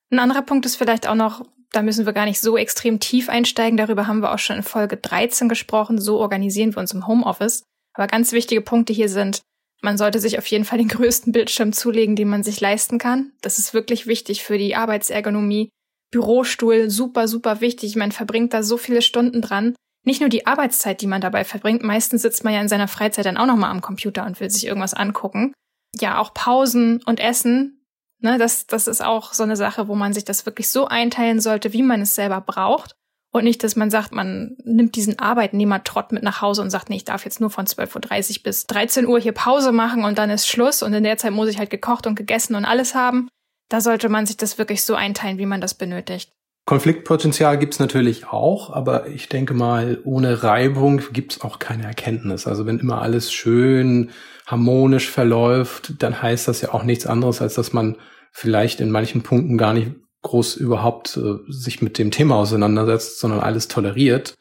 Ein 0.09 0.19
anderer 0.19 0.41
Punkt 0.41 0.65
ist 0.65 0.77
vielleicht 0.77 1.07
auch 1.07 1.15
noch, 1.15 1.45
da 1.71 1.81
müssen 1.81 2.05
wir 2.05 2.13
gar 2.13 2.25
nicht 2.25 2.39
so 2.39 2.57
extrem 2.57 2.99
tief 2.99 3.29
einsteigen, 3.29 3.77
darüber 3.77 4.07
haben 4.07 4.21
wir 4.21 4.33
auch 4.33 4.39
schon 4.39 4.57
in 4.57 4.63
Folge 4.63 4.97
13 4.97 5.49
gesprochen, 5.49 5.99
so 5.99 6.19
organisieren 6.19 6.75
wir 6.75 6.79
uns 6.79 6.93
im 6.93 7.07
Homeoffice. 7.07 7.63
Aber 7.93 8.07
ganz 8.07 8.31
wichtige 8.31 8.61
Punkte 8.61 8.93
hier 8.93 9.09
sind, 9.09 9.41
man 9.81 9.97
sollte 9.97 10.19
sich 10.19 10.37
auf 10.37 10.47
jeden 10.47 10.65
Fall 10.65 10.77
den 10.77 10.87
größten 10.87 11.31
Bildschirm 11.33 11.73
zulegen, 11.73 12.15
den 12.15 12.29
man 12.29 12.43
sich 12.43 12.59
leisten 12.61 12.97
kann. 12.97 13.31
Das 13.41 13.59
ist 13.59 13.73
wirklich 13.73 14.07
wichtig 14.07 14.43
für 14.43 14.57
die 14.57 14.75
Arbeitsergonomie. 14.75 15.69
Bürostuhl, 16.11 16.89
super, 16.89 17.27
super 17.27 17.59
wichtig. 17.59 17.95
Man 17.95 18.11
verbringt 18.11 18.53
da 18.53 18.63
so 18.63 18.77
viele 18.77 19.01
Stunden 19.01 19.41
dran. 19.41 19.75
Nicht 20.05 20.21
nur 20.21 20.29
die 20.29 20.47
Arbeitszeit, 20.47 21.01
die 21.01 21.07
man 21.07 21.19
dabei 21.19 21.43
verbringt. 21.43 21.83
Meistens 21.83 22.21
sitzt 22.21 22.45
man 22.45 22.53
ja 22.53 22.61
in 22.61 22.69
seiner 22.69 22.87
Freizeit 22.87 23.25
dann 23.25 23.35
auch 23.35 23.45
nochmal 23.45 23.71
am 23.71 23.81
Computer 23.81 24.25
und 24.25 24.39
will 24.39 24.49
sich 24.49 24.65
irgendwas 24.65 24.93
angucken. 24.93 25.51
Ja, 25.99 26.19
auch 26.19 26.33
Pausen 26.33 27.01
und 27.03 27.19
Essen. 27.19 27.76
Ne, 28.19 28.37
das, 28.37 28.65
das 28.65 28.87
ist 28.87 29.03
auch 29.03 29.33
so 29.33 29.43
eine 29.43 29.55
Sache, 29.55 29.87
wo 29.87 29.95
man 29.95 30.13
sich 30.13 30.25
das 30.25 30.45
wirklich 30.45 30.69
so 30.69 30.87
einteilen 30.87 31.39
sollte, 31.39 31.73
wie 31.73 31.83
man 31.83 32.01
es 32.01 32.15
selber 32.15 32.41
braucht. 32.41 32.95
Und 33.31 33.43
nicht, 33.43 33.63
dass 33.63 33.75
man 33.75 33.91
sagt, 33.91 34.13
man 34.13 34.55
nimmt 34.63 34.95
diesen 34.95 35.19
Arbeitnehmer-Trott 35.19 36.11
mit 36.11 36.23
nach 36.23 36.41
Hause 36.41 36.61
und 36.61 36.69
sagt, 36.69 36.89
nee, 36.89 36.95
ich 36.95 37.05
darf 37.05 37.25
jetzt 37.25 37.39
nur 37.39 37.49
von 37.49 37.67
12.30 37.67 38.37
Uhr 38.37 38.43
bis 38.43 38.65
13 38.65 39.05
Uhr 39.05 39.19
hier 39.19 39.33
Pause 39.33 39.71
machen 39.71 40.05
und 40.05 40.17
dann 40.17 40.29
ist 40.29 40.47
Schluss 40.47 40.81
und 40.81 40.93
in 40.93 41.03
der 41.03 41.17
Zeit 41.17 41.33
muss 41.33 41.49
ich 41.49 41.59
halt 41.59 41.69
gekocht 41.69 42.07
und 42.07 42.15
gegessen 42.15 42.55
und 42.55 42.65
alles 42.65 42.95
haben. 42.95 43.27
Da 43.69 43.81
sollte 43.81 44.09
man 44.09 44.25
sich 44.25 44.37
das 44.37 44.57
wirklich 44.57 44.83
so 44.83 44.95
einteilen, 44.95 45.37
wie 45.37 45.45
man 45.45 45.61
das 45.61 45.73
benötigt. 45.73 46.31
Konfliktpotenzial 46.67 47.57
gibt's 47.57 47.79
natürlich 47.79 48.27
auch, 48.27 48.73
aber 48.73 49.07
ich 49.07 49.29
denke 49.29 49.53
mal, 49.53 50.01
ohne 50.03 50.43
Reibung 50.43 51.01
gibt's 51.13 51.39
auch 51.39 51.59
keine 51.59 51.85
Erkenntnis. 51.85 52.45
Also 52.45 52.65
wenn 52.65 52.79
immer 52.79 53.01
alles 53.01 53.31
schön 53.31 54.09
harmonisch 54.45 55.09
verläuft, 55.09 56.03
dann 56.03 56.21
heißt 56.21 56.45
das 56.49 56.59
ja 56.59 56.73
auch 56.73 56.83
nichts 56.83 57.05
anderes, 57.05 57.41
als 57.41 57.53
dass 57.53 57.71
man 57.71 57.95
vielleicht 58.33 58.81
in 58.81 58.91
manchen 58.91 59.23
Punkten 59.23 59.57
gar 59.57 59.73
nicht 59.73 59.91
groß 60.23 60.57
überhaupt 60.57 61.15
äh, 61.15 61.35
sich 61.47 61.81
mit 61.81 61.97
dem 61.97 62.11
Thema 62.11 62.35
auseinandersetzt, 62.35 63.21
sondern 63.21 63.39
alles 63.39 63.69
toleriert. 63.69 64.33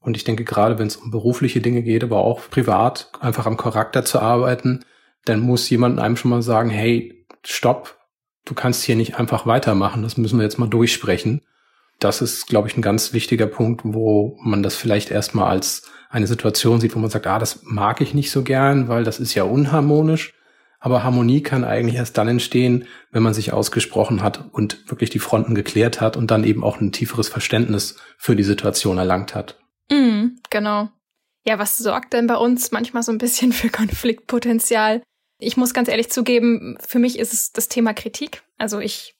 Und 0.00 0.16
ich 0.16 0.24
denke, 0.24 0.44
gerade 0.44 0.78
wenn 0.78 0.86
es 0.86 0.96
um 0.96 1.10
berufliche 1.10 1.60
Dinge 1.60 1.82
geht, 1.82 2.02
aber 2.02 2.20
auch 2.20 2.48
privat, 2.48 3.10
einfach 3.20 3.44
am 3.44 3.58
Charakter 3.58 4.02
zu 4.02 4.20
arbeiten, 4.20 4.82
dann 5.26 5.40
muss 5.40 5.68
jemand 5.68 6.00
einem 6.00 6.16
schon 6.16 6.30
mal 6.30 6.40
sagen, 6.40 6.70
hey, 6.70 7.26
stopp, 7.44 7.98
du 8.46 8.54
kannst 8.54 8.82
hier 8.84 8.96
nicht 8.96 9.18
einfach 9.18 9.44
weitermachen, 9.44 10.02
das 10.02 10.16
müssen 10.16 10.38
wir 10.38 10.44
jetzt 10.44 10.58
mal 10.58 10.70
durchsprechen. 10.70 11.42
Das 12.06 12.22
ist, 12.22 12.46
glaube 12.46 12.68
ich, 12.68 12.76
ein 12.76 12.82
ganz 12.82 13.12
wichtiger 13.12 13.48
Punkt, 13.48 13.80
wo 13.84 14.38
man 14.40 14.62
das 14.62 14.76
vielleicht 14.76 15.10
erstmal 15.10 15.50
als 15.50 15.90
eine 16.08 16.28
Situation 16.28 16.80
sieht, 16.80 16.94
wo 16.94 17.00
man 17.00 17.10
sagt, 17.10 17.26
ah, 17.26 17.40
das 17.40 17.64
mag 17.64 18.00
ich 18.00 18.14
nicht 18.14 18.30
so 18.30 18.44
gern, 18.44 18.86
weil 18.86 19.02
das 19.02 19.18
ist 19.18 19.34
ja 19.34 19.42
unharmonisch. 19.42 20.32
Aber 20.78 21.02
Harmonie 21.02 21.42
kann 21.42 21.64
eigentlich 21.64 21.96
erst 21.96 22.16
dann 22.16 22.28
entstehen, 22.28 22.86
wenn 23.10 23.24
man 23.24 23.34
sich 23.34 23.52
ausgesprochen 23.52 24.22
hat 24.22 24.44
und 24.52 24.88
wirklich 24.88 25.10
die 25.10 25.18
Fronten 25.18 25.56
geklärt 25.56 26.00
hat 26.00 26.16
und 26.16 26.30
dann 26.30 26.44
eben 26.44 26.62
auch 26.62 26.80
ein 26.80 26.92
tieferes 26.92 27.28
Verständnis 27.28 27.96
für 28.18 28.36
die 28.36 28.44
Situation 28.44 28.98
erlangt 28.98 29.34
hat. 29.34 29.58
Mm, 29.90 30.36
genau. 30.48 30.90
Ja, 31.44 31.58
was 31.58 31.76
sorgt 31.76 32.12
denn 32.12 32.28
bei 32.28 32.36
uns 32.36 32.70
manchmal 32.70 33.02
so 33.02 33.10
ein 33.10 33.18
bisschen 33.18 33.52
für 33.52 33.68
Konfliktpotenzial? 33.68 35.02
Ich 35.40 35.56
muss 35.56 35.74
ganz 35.74 35.88
ehrlich 35.88 36.08
zugeben, 36.08 36.78
für 36.86 37.00
mich 37.00 37.18
ist 37.18 37.32
es 37.32 37.50
das 37.50 37.66
Thema 37.66 37.94
Kritik. 37.94 38.44
Also 38.58 38.78
ich 38.78 39.16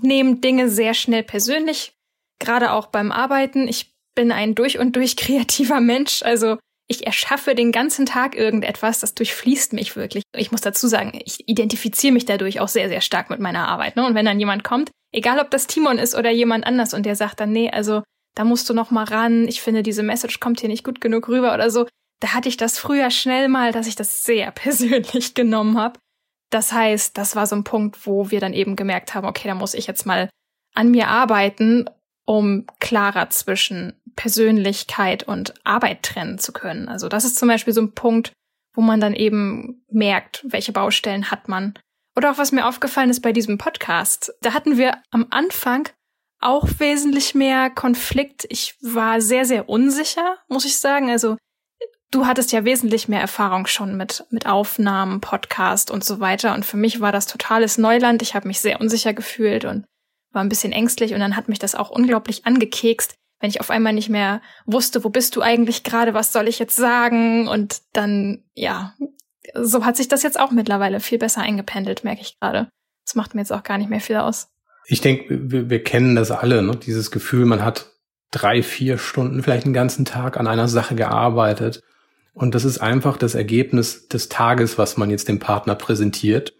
nehme 0.00 0.36
Dinge 0.36 0.70
sehr 0.70 0.94
schnell 0.94 1.22
persönlich, 1.22 1.92
gerade 2.40 2.72
auch 2.72 2.86
beim 2.86 3.12
Arbeiten. 3.12 3.68
Ich 3.68 3.92
bin 4.16 4.32
ein 4.32 4.54
durch 4.54 4.78
und 4.78 4.96
durch 4.96 5.16
kreativer 5.16 5.80
Mensch. 5.80 6.22
Also 6.22 6.58
ich 6.88 7.06
erschaffe 7.06 7.54
den 7.54 7.70
ganzen 7.70 8.04
Tag 8.04 8.34
irgendetwas, 8.34 8.98
das 8.98 9.14
durchfließt 9.14 9.74
mich 9.74 9.94
wirklich. 9.94 10.24
Ich 10.36 10.50
muss 10.50 10.60
dazu 10.60 10.88
sagen, 10.88 11.20
ich 11.24 11.48
identifiziere 11.48 12.12
mich 12.12 12.24
dadurch 12.24 12.58
auch 12.58 12.66
sehr, 12.66 12.88
sehr 12.88 13.00
stark 13.00 13.30
mit 13.30 13.38
meiner 13.38 13.68
Arbeit. 13.68 13.94
Ne? 13.94 14.04
Und 14.04 14.16
wenn 14.16 14.26
dann 14.26 14.40
jemand 14.40 14.64
kommt, 14.64 14.90
egal 15.12 15.38
ob 15.38 15.52
das 15.52 15.68
Timon 15.68 15.98
ist 15.98 16.16
oder 16.16 16.30
jemand 16.30 16.66
anders, 16.66 16.92
und 16.92 17.06
der 17.06 17.14
sagt 17.14 17.38
dann, 17.38 17.52
nee, 17.52 17.70
also 17.70 18.02
da 18.34 18.42
musst 18.42 18.68
du 18.68 18.74
noch 18.74 18.90
mal 18.90 19.04
ran, 19.04 19.46
ich 19.46 19.60
finde, 19.60 19.84
diese 19.84 20.02
Message 20.02 20.40
kommt 20.40 20.60
hier 20.60 20.68
nicht 20.68 20.82
gut 20.82 21.00
genug 21.00 21.28
rüber 21.28 21.54
oder 21.54 21.70
so, 21.70 21.86
da 22.20 22.34
hatte 22.34 22.48
ich 22.48 22.56
das 22.56 22.78
früher 22.78 23.10
schnell 23.10 23.48
mal, 23.48 23.70
dass 23.70 23.86
ich 23.86 23.94
das 23.94 24.24
sehr 24.24 24.50
persönlich 24.50 25.34
genommen 25.34 25.78
habe. 25.78 26.00
Das 26.50 26.72
heißt, 26.72 27.16
das 27.16 27.36
war 27.36 27.46
so 27.46 27.54
ein 27.54 27.62
Punkt, 27.62 28.04
wo 28.04 28.32
wir 28.32 28.40
dann 28.40 28.52
eben 28.52 28.74
gemerkt 28.74 29.14
haben, 29.14 29.28
okay, 29.28 29.46
da 29.46 29.54
muss 29.54 29.74
ich 29.74 29.86
jetzt 29.86 30.06
mal 30.06 30.28
an 30.74 30.90
mir 30.90 31.06
arbeiten, 31.06 31.88
um 32.30 32.64
klarer 32.78 33.28
zwischen 33.30 34.00
Persönlichkeit 34.14 35.24
und 35.24 35.52
Arbeit 35.64 36.04
trennen 36.04 36.38
zu 36.38 36.52
können. 36.52 36.88
Also 36.88 37.08
das 37.08 37.24
ist 37.24 37.36
zum 37.36 37.48
Beispiel 37.48 37.72
so 37.72 37.80
ein 37.80 37.90
Punkt, 37.90 38.30
wo 38.72 38.82
man 38.82 39.00
dann 39.00 39.14
eben 39.14 39.84
merkt, 39.90 40.44
welche 40.46 40.70
Baustellen 40.70 41.32
hat 41.32 41.48
man. 41.48 41.74
Oder 42.14 42.30
auch 42.30 42.38
was 42.38 42.52
mir 42.52 42.68
aufgefallen 42.68 43.10
ist 43.10 43.22
bei 43.22 43.32
diesem 43.32 43.58
Podcast. 43.58 44.32
Da 44.42 44.54
hatten 44.54 44.78
wir 44.78 44.98
am 45.10 45.26
Anfang 45.30 45.88
auch 46.40 46.68
wesentlich 46.78 47.34
mehr 47.34 47.68
Konflikt. 47.68 48.46
Ich 48.48 48.76
war 48.80 49.20
sehr, 49.20 49.44
sehr 49.44 49.68
unsicher, 49.68 50.36
muss 50.46 50.64
ich 50.64 50.78
sagen. 50.78 51.10
Also 51.10 51.36
du 52.12 52.26
hattest 52.26 52.52
ja 52.52 52.64
wesentlich 52.64 53.08
mehr 53.08 53.20
Erfahrung 53.20 53.66
schon 53.66 53.96
mit, 53.96 54.24
mit 54.30 54.46
Aufnahmen, 54.46 55.20
Podcast 55.20 55.90
und 55.90 56.04
so 56.04 56.20
weiter. 56.20 56.54
Und 56.54 56.64
für 56.64 56.76
mich 56.76 57.00
war 57.00 57.10
das 57.10 57.26
totales 57.26 57.76
Neuland. 57.76 58.22
Ich 58.22 58.36
habe 58.36 58.46
mich 58.46 58.60
sehr 58.60 58.80
unsicher 58.80 59.14
gefühlt 59.14 59.64
und 59.64 59.84
war 60.32 60.42
ein 60.42 60.48
bisschen 60.48 60.72
ängstlich. 60.72 61.14
Und 61.14 61.20
dann 61.20 61.36
hat 61.36 61.48
mich 61.48 61.58
das 61.58 61.74
auch 61.74 61.90
unglaublich 61.90 62.46
angekekst, 62.46 63.14
wenn 63.40 63.50
ich 63.50 63.60
auf 63.60 63.70
einmal 63.70 63.92
nicht 63.92 64.08
mehr 64.08 64.42
wusste, 64.66 65.02
wo 65.02 65.08
bist 65.08 65.34
du 65.34 65.42
eigentlich 65.42 65.82
gerade, 65.82 66.14
was 66.14 66.32
soll 66.32 66.46
ich 66.46 66.58
jetzt 66.58 66.76
sagen? 66.76 67.48
Und 67.48 67.80
dann, 67.92 68.44
ja, 68.54 68.94
so 69.54 69.84
hat 69.84 69.96
sich 69.96 70.08
das 70.08 70.22
jetzt 70.22 70.38
auch 70.38 70.50
mittlerweile 70.50 71.00
viel 71.00 71.18
besser 71.18 71.40
eingependelt, 71.40 72.04
merke 72.04 72.20
ich 72.20 72.38
gerade. 72.38 72.68
Das 73.04 73.14
macht 73.14 73.34
mir 73.34 73.40
jetzt 73.40 73.52
auch 73.52 73.62
gar 73.62 73.78
nicht 73.78 73.90
mehr 73.90 74.00
viel 74.00 74.16
aus. 74.16 74.48
Ich 74.84 75.00
denke, 75.00 75.50
wir, 75.50 75.70
wir 75.70 75.82
kennen 75.82 76.14
das 76.14 76.30
alle, 76.30 76.62
ne? 76.62 76.76
dieses 76.76 77.10
Gefühl, 77.10 77.46
man 77.46 77.64
hat 77.64 77.90
drei, 78.30 78.62
vier 78.62 78.98
Stunden, 78.98 79.42
vielleicht 79.42 79.64
einen 79.64 79.74
ganzen 79.74 80.04
Tag 80.04 80.36
an 80.36 80.46
einer 80.46 80.68
Sache 80.68 80.94
gearbeitet. 80.94 81.82
Und 82.32 82.54
das 82.54 82.64
ist 82.64 82.78
einfach 82.78 83.16
das 83.16 83.34
Ergebnis 83.34 84.08
des 84.08 84.28
Tages, 84.28 84.78
was 84.78 84.96
man 84.96 85.10
jetzt 85.10 85.28
dem 85.28 85.38
Partner 85.38 85.74
präsentiert. 85.74 86.54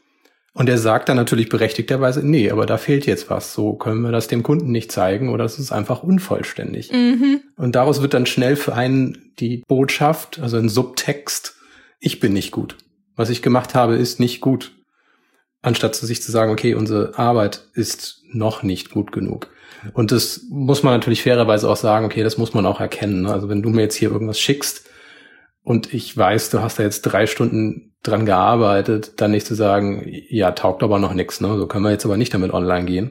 Und 0.52 0.68
er 0.68 0.78
sagt 0.78 1.08
dann 1.08 1.16
natürlich 1.16 1.48
berechtigterweise, 1.48 2.26
nee, 2.26 2.50
aber 2.50 2.66
da 2.66 2.76
fehlt 2.76 3.06
jetzt 3.06 3.30
was. 3.30 3.54
So 3.54 3.74
können 3.74 4.02
wir 4.02 4.10
das 4.10 4.26
dem 4.26 4.42
Kunden 4.42 4.72
nicht 4.72 4.90
zeigen 4.90 5.28
oder 5.28 5.44
es 5.44 5.58
ist 5.58 5.70
einfach 5.70 6.02
unvollständig. 6.02 6.90
Mhm. 6.90 7.40
Und 7.56 7.76
daraus 7.76 8.02
wird 8.02 8.14
dann 8.14 8.26
schnell 8.26 8.56
für 8.56 8.74
einen 8.74 9.32
die 9.38 9.62
Botschaft, 9.68 10.40
also 10.40 10.56
ein 10.56 10.68
Subtext, 10.68 11.56
ich 12.00 12.18
bin 12.18 12.32
nicht 12.32 12.50
gut. 12.50 12.76
Was 13.14 13.30
ich 13.30 13.42
gemacht 13.42 13.74
habe, 13.74 13.94
ist 13.96 14.18
nicht 14.18 14.40
gut 14.40 14.72
anstatt 15.62 15.94
zu 15.94 16.06
sich 16.06 16.22
zu 16.22 16.32
sagen, 16.32 16.50
okay, 16.50 16.74
unsere 16.74 17.18
Arbeit 17.18 17.68
ist 17.74 18.22
noch 18.32 18.62
nicht 18.62 18.90
gut 18.90 19.12
genug. 19.12 19.48
Und 19.92 20.12
das 20.12 20.42
muss 20.50 20.82
man 20.82 20.94
natürlich 20.94 21.22
fairerweise 21.22 21.68
auch 21.68 21.76
sagen, 21.76 22.04
okay, 22.04 22.22
das 22.22 22.38
muss 22.38 22.54
man 22.54 22.66
auch 22.66 22.80
erkennen. 22.80 23.22
Ne? 23.22 23.32
Also 23.32 23.48
wenn 23.48 23.62
du 23.62 23.70
mir 23.70 23.82
jetzt 23.82 23.94
hier 23.94 24.10
irgendwas 24.10 24.40
schickst 24.40 24.88
und 25.62 25.92
ich 25.92 26.16
weiß, 26.16 26.50
du 26.50 26.60
hast 26.60 26.78
da 26.78 26.82
jetzt 26.82 27.02
drei 27.02 27.26
Stunden 27.26 27.89
dran 28.02 28.26
gearbeitet, 28.26 29.20
dann 29.20 29.30
nicht 29.30 29.46
zu 29.46 29.54
sagen, 29.54 30.06
ja, 30.28 30.52
taugt 30.52 30.82
aber 30.82 30.98
noch 30.98 31.12
nichts, 31.12 31.40
ne? 31.40 31.56
so 31.56 31.66
können 31.66 31.84
wir 31.84 31.90
jetzt 31.90 32.04
aber 32.04 32.16
nicht 32.16 32.32
damit 32.32 32.52
online 32.52 32.86
gehen, 32.86 33.10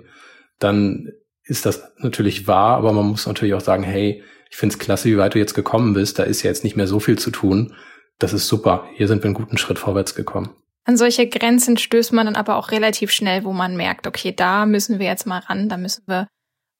dann 0.57 1.11
ist 1.43 1.65
das 1.65 1.91
natürlich 1.97 2.47
wahr, 2.47 2.77
aber 2.77 2.93
man 2.93 3.07
muss 3.07 3.27
natürlich 3.27 3.53
auch 3.53 3.61
sagen, 3.61 3.83
hey, 3.83 4.23
ich 4.49 4.57
finde 4.57 4.73
es 4.73 4.79
klasse, 4.79 5.09
wie 5.09 5.17
weit 5.17 5.35
du 5.35 5.39
jetzt 5.39 5.53
gekommen 5.53 5.93
bist, 5.93 6.19
da 6.19 6.23
ist 6.23 6.43
ja 6.43 6.49
jetzt 6.49 6.63
nicht 6.63 6.75
mehr 6.75 6.87
so 6.87 6.99
viel 6.99 7.19
zu 7.19 7.31
tun. 7.31 7.75
Das 8.17 8.33
ist 8.33 8.47
super, 8.47 8.85
hier 8.95 9.07
sind 9.07 9.23
wir 9.23 9.25
einen 9.25 9.35
guten 9.35 9.57
Schritt 9.57 9.79
vorwärts 9.79 10.15
gekommen. 10.15 10.55
An 10.85 10.97
solche 10.97 11.27
Grenzen 11.27 11.77
stößt 11.77 12.13
man 12.13 12.25
dann 12.25 12.35
aber 12.35 12.55
auch 12.55 12.71
relativ 12.71 13.11
schnell, 13.11 13.43
wo 13.43 13.53
man 13.53 13.77
merkt, 13.77 14.07
okay, 14.07 14.33
da 14.35 14.65
müssen 14.65 14.99
wir 14.99 15.05
jetzt 15.05 15.27
mal 15.27 15.39
ran, 15.39 15.69
da 15.69 15.77
müssen 15.77 16.03
wir 16.07 16.27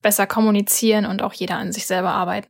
besser 0.01 0.25
kommunizieren 0.25 1.06
und 1.06 1.22
auch 1.22 1.34
jeder 1.34 1.58
an 1.58 1.72
sich 1.72 1.86
selber 1.86 2.10
arbeiten. 2.10 2.48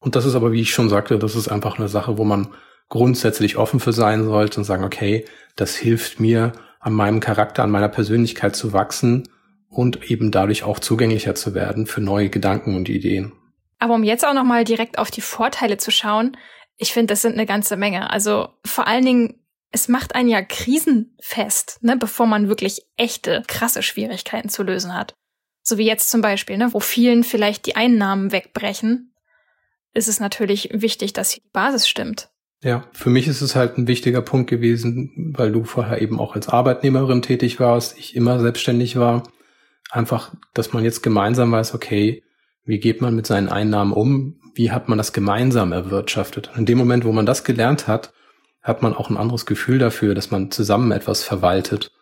Und 0.00 0.16
das 0.16 0.24
ist 0.24 0.34
aber, 0.34 0.52
wie 0.52 0.60
ich 0.60 0.70
schon 0.70 0.88
sagte, 0.88 1.18
das 1.18 1.36
ist 1.36 1.48
einfach 1.48 1.78
eine 1.78 1.88
Sache, 1.88 2.16
wo 2.16 2.24
man 2.24 2.54
grundsätzlich 2.88 3.56
offen 3.56 3.80
für 3.80 3.92
sein 3.92 4.24
sollte 4.24 4.60
und 4.60 4.64
sagen, 4.64 4.84
okay, 4.84 5.24
das 5.56 5.76
hilft 5.76 6.20
mir, 6.20 6.52
an 6.80 6.92
meinem 6.92 7.18
Charakter, 7.18 7.64
an 7.64 7.70
meiner 7.70 7.88
Persönlichkeit 7.88 8.54
zu 8.54 8.72
wachsen 8.72 9.28
und 9.68 10.08
eben 10.08 10.30
dadurch 10.30 10.62
auch 10.62 10.78
zugänglicher 10.78 11.34
zu 11.34 11.52
werden 11.52 11.86
für 11.86 12.00
neue 12.00 12.28
Gedanken 12.28 12.76
und 12.76 12.88
Ideen. 12.88 13.32
Aber 13.80 13.94
um 13.94 14.04
jetzt 14.04 14.24
auch 14.24 14.34
nochmal 14.34 14.62
direkt 14.62 14.98
auf 14.98 15.10
die 15.10 15.20
Vorteile 15.20 15.78
zu 15.78 15.90
schauen, 15.90 16.36
ich 16.76 16.92
finde, 16.92 17.12
das 17.12 17.22
sind 17.22 17.32
eine 17.32 17.46
ganze 17.46 17.76
Menge. 17.76 18.10
Also 18.10 18.50
vor 18.64 18.86
allen 18.86 19.04
Dingen 19.04 19.46
es 19.76 19.88
macht 19.88 20.14
einen 20.14 20.28
ja 20.28 20.42
krisenfest, 20.42 21.82
ne, 21.82 21.96
bevor 21.96 22.26
man 22.26 22.48
wirklich 22.48 22.82
echte, 22.96 23.42
krasse 23.46 23.82
Schwierigkeiten 23.82 24.48
zu 24.48 24.62
lösen 24.62 24.94
hat. 24.94 25.14
So 25.62 25.78
wie 25.78 25.86
jetzt 25.86 26.10
zum 26.10 26.20
Beispiel, 26.20 26.56
ne, 26.56 26.72
wo 26.72 26.80
vielen 26.80 27.24
vielleicht 27.24 27.66
die 27.66 27.76
Einnahmen 27.76 28.32
wegbrechen, 28.32 29.12
ist 29.92 30.08
es 30.08 30.20
natürlich 30.20 30.70
wichtig, 30.72 31.12
dass 31.12 31.30
die 31.30 31.42
Basis 31.52 31.88
stimmt. 31.88 32.30
Ja, 32.66 32.82
für 32.90 33.10
mich 33.10 33.28
ist 33.28 33.42
es 33.42 33.54
halt 33.54 33.78
ein 33.78 33.86
wichtiger 33.86 34.22
Punkt 34.22 34.50
gewesen, 34.50 35.32
weil 35.36 35.52
du 35.52 35.62
vorher 35.62 36.02
eben 36.02 36.18
auch 36.18 36.34
als 36.34 36.48
Arbeitnehmerin 36.48 37.22
tätig 37.22 37.60
warst, 37.60 37.96
ich 37.96 38.16
immer 38.16 38.40
selbstständig 38.40 38.96
war. 38.96 39.22
Einfach, 39.92 40.34
dass 40.52 40.72
man 40.72 40.82
jetzt 40.82 41.04
gemeinsam 41.04 41.52
weiß, 41.52 41.74
okay, 41.74 42.24
wie 42.64 42.80
geht 42.80 43.00
man 43.00 43.14
mit 43.14 43.24
seinen 43.24 43.50
Einnahmen 43.50 43.92
um? 43.92 44.40
Wie 44.56 44.72
hat 44.72 44.88
man 44.88 44.98
das 44.98 45.12
gemeinsam 45.12 45.70
erwirtschaftet? 45.70 46.48
Und 46.48 46.58
in 46.58 46.66
dem 46.66 46.78
Moment, 46.78 47.04
wo 47.04 47.12
man 47.12 47.24
das 47.24 47.44
gelernt 47.44 47.86
hat, 47.86 48.12
hat 48.62 48.82
man 48.82 48.94
auch 48.94 49.10
ein 49.10 49.16
anderes 49.16 49.46
Gefühl 49.46 49.78
dafür, 49.78 50.16
dass 50.16 50.32
man 50.32 50.50
zusammen 50.50 50.90
etwas 50.90 51.22
verwaltet 51.22 51.92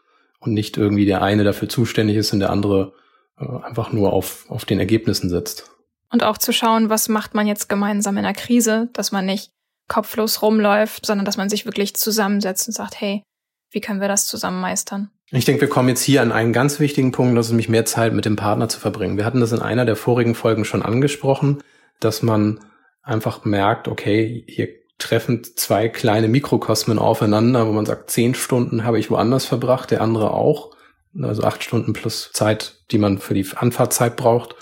und 0.41 0.55
nicht 0.55 0.79
irgendwie 0.79 1.05
der 1.05 1.21
eine 1.21 1.45
dafür 1.45 1.69
zuständig 1.69 2.17
ist 2.17 2.33
und 2.33 2.41
der 2.41 2.49
andere 2.49 2.95
äh, 3.39 3.45
einfach 3.67 3.93
nur 3.93 4.15
auf, 4.15 4.47
auf 4.49 4.65
den 4.65 4.81
Ergebnissen 4.81 5.29
sitzt. 5.29 5.71
Und 6.11 6.23
auch 6.23 6.39
zu 6.39 6.55
schauen, 6.55 6.89
was 6.89 7.11
macht 7.11 7.35
man 7.35 7.47
jetzt 7.47 7.69
gemeinsam 7.69 8.17
in 8.17 8.23
der 8.23 8.33
Krise, 8.33 8.89
dass 8.95 9.13
man 9.13 9.27
nicht 9.27 9.54
kopflos 9.89 10.43
rumläuft, 10.43 11.07
sondern 11.07 11.25
dass 11.25 11.37
man 11.37 11.49
sich 11.49 11.67
wirklich 11.67 11.95
zusammensetzt 11.95 12.67
und 12.69 12.75
sagt, 12.75 13.01
hey, 13.01 13.23
wie 13.71 13.81
können 13.81 14.01
wir 14.01 14.09
das 14.09 14.27
zusammen 14.27 14.61
meistern? 14.61 15.11
Ich 15.31 15.45
denke, 15.45 15.63
wir 15.63 15.69
kommen 15.69 15.89
jetzt 15.89 16.03
hier 16.03 16.23
an 16.23 16.33
einen 16.33 16.53
ganz 16.53 16.79
wichtigen 16.79 17.13
Punkt, 17.13 17.37
das 17.37 17.47
ist 17.47 17.53
nämlich 17.53 17.69
mehr 17.69 17.85
Zeit 17.85 18.13
mit 18.13 18.25
dem 18.25 18.37
Partner 18.37 18.69
zu 18.69 18.79
verbringen. 18.79 19.17
Wir 19.17 19.25
hatten 19.25 19.41
das 19.41 19.53
in 19.53 19.61
einer 19.61 19.85
der 19.85 19.97
vorigen 19.97 20.35
Folgen 20.35 20.65
schon 20.65 20.83
angesprochen, 20.83 21.63
dass 21.99 22.23
man 22.23 22.61
einfach 23.03 23.45
merkt, 23.45 23.89
okay, 23.89 24.45
hier 24.47 24.69
treffen 24.99 25.43
zwei 25.57 25.89
kleine 25.89 26.29
Mikrokosmen 26.29 26.99
aufeinander, 26.99 27.67
wo 27.67 27.73
man 27.73 27.87
sagt, 27.87 28.11
zehn 28.11 28.35
Stunden 28.35 28.85
habe 28.85 28.99
ich 28.99 29.11
woanders 29.11 29.45
verbracht, 29.45 29.91
der 29.91 30.01
andere 30.01 30.33
auch. 30.33 30.75
Also 31.21 31.43
acht 31.43 31.63
Stunden 31.63 31.93
plus 31.93 32.31
Zeit, 32.33 32.81
die 32.91 32.99
man 32.99 33.19
für 33.19 33.35
die 33.35 33.47
Anfahrtzeit 33.55 34.17
braucht. 34.17 34.57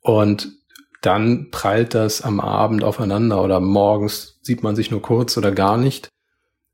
Und 0.00 0.52
dann 1.02 1.50
prallt 1.50 1.94
das 1.94 2.22
am 2.22 2.40
Abend 2.40 2.84
aufeinander 2.84 3.42
oder 3.42 3.60
morgens 3.60 4.38
sieht 4.40 4.62
man 4.62 4.76
sich 4.76 4.90
nur 4.90 5.02
kurz 5.02 5.36
oder 5.36 5.52
gar 5.52 5.76
nicht. 5.76 6.08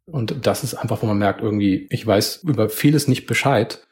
Und 0.07 0.47
das 0.47 0.65
ist 0.65 0.75
einfach, 0.75 1.03
wo 1.03 1.07
man 1.07 1.19
merkt, 1.19 1.43
irgendwie, 1.43 1.87
ich 1.91 2.07
weiß 2.07 2.45
über 2.45 2.69
vieles 2.69 3.09
nicht 3.09 3.27
Bescheid. 3.27 3.87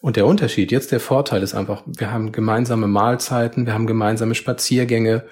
Und 0.00 0.16
der 0.16 0.26
Unterschied, 0.26 0.72
jetzt 0.72 0.92
der 0.92 1.00
Vorteil 1.00 1.42
ist 1.42 1.54
einfach, 1.54 1.82
wir 1.86 2.10
haben 2.10 2.32
gemeinsame 2.32 2.88
Mahlzeiten, 2.88 3.66
wir 3.66 3.74
haben 3.74 3.86
gemeinsame 3.86 4.34
Spaziergänge, 4.34 5.24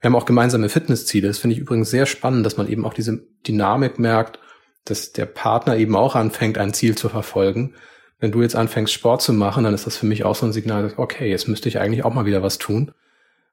wir 0.00 0.08
haben 0.08 0.16
auch 0.16 0.26
gemeinsame 0.26 0.68
Fitnessziele. 0.68 1.28
Das 1.28 1.38
finde 1.38 1.54
ich 1.54 1.60
übrigens 1.60 1.90
sehr 1.90 2.06
spannend, 2.06 2.44
dass 2.44 2.56
man 2.56 2.68
eben 2.68 2.84
auch 2.84 2.94
diese 2.94 3.22
Dynamik 3.46 3.98
merkt, 3.98 4.38
dass 4.84 5.12
der 5.12 5.26
Partner 5.26 5.76
eben 5.76 5.94
auch 5.94 6.14
anfängt, 6.14 6.58
ein 6.58 6.74
Ziel 6.74 6.96
zu 6.96 7.08
verfolgen. 7.08 7.74
Wenn 8.18 8.32
du 8.32 8.42
jetzt 8.42 8.56
anfängst, 8.56 8.92
Sport 8.92 9.20
zu 9.20 9.32
machen, 9.32 9.64
dann 9.64 9.74
ist 9.74 9.86
das 9.86 9.96
für 9.96 10.06
mich 10.06 10.24
auch 10.24 10.34
so 10.34 10.46
ein 10.46 10.52
Signal, 10.52 10.92
okay, 10.96 11.30
jetzt 11.30 11.48
müsste 11.48 11.68
ich 11.68 11.78
eigentlich 11.78 12.04
auch 12.04 12.14
mal 12.14 12.26
wieder 12.26 12.42
was 12.42 12.58
tun. 12.58 12.92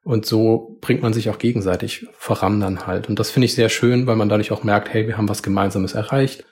Und 0.04 0.26
so 0.26 0.78
bringt 0.82 1.02
man 1.02 1.14
sich 1.14 1.30
auch 1.30 1.38
gegenseitig 1.38 2.06
voran 2.12 2.60
dann 2.60 2.86
halt. 2.86 3.08
Und 3.08 3.18
das 3.18 3.30
finde 3.30 3.46
ich 3.46 3.54
sehr 3.54 3.70
schön, 3.70 4.06
weil 4.06 4.16
man 4.16 4.28
dadurch 4.28 4.52
auch 4.52 4.62
merkt, 4.62 4.92
hey, 4.92 5.06
wir 5.06 5.16
haben 5.16 5.30
was 5.30 5.42
Gemeinsames 5.42 5.94
erreicht. 5.94 6.44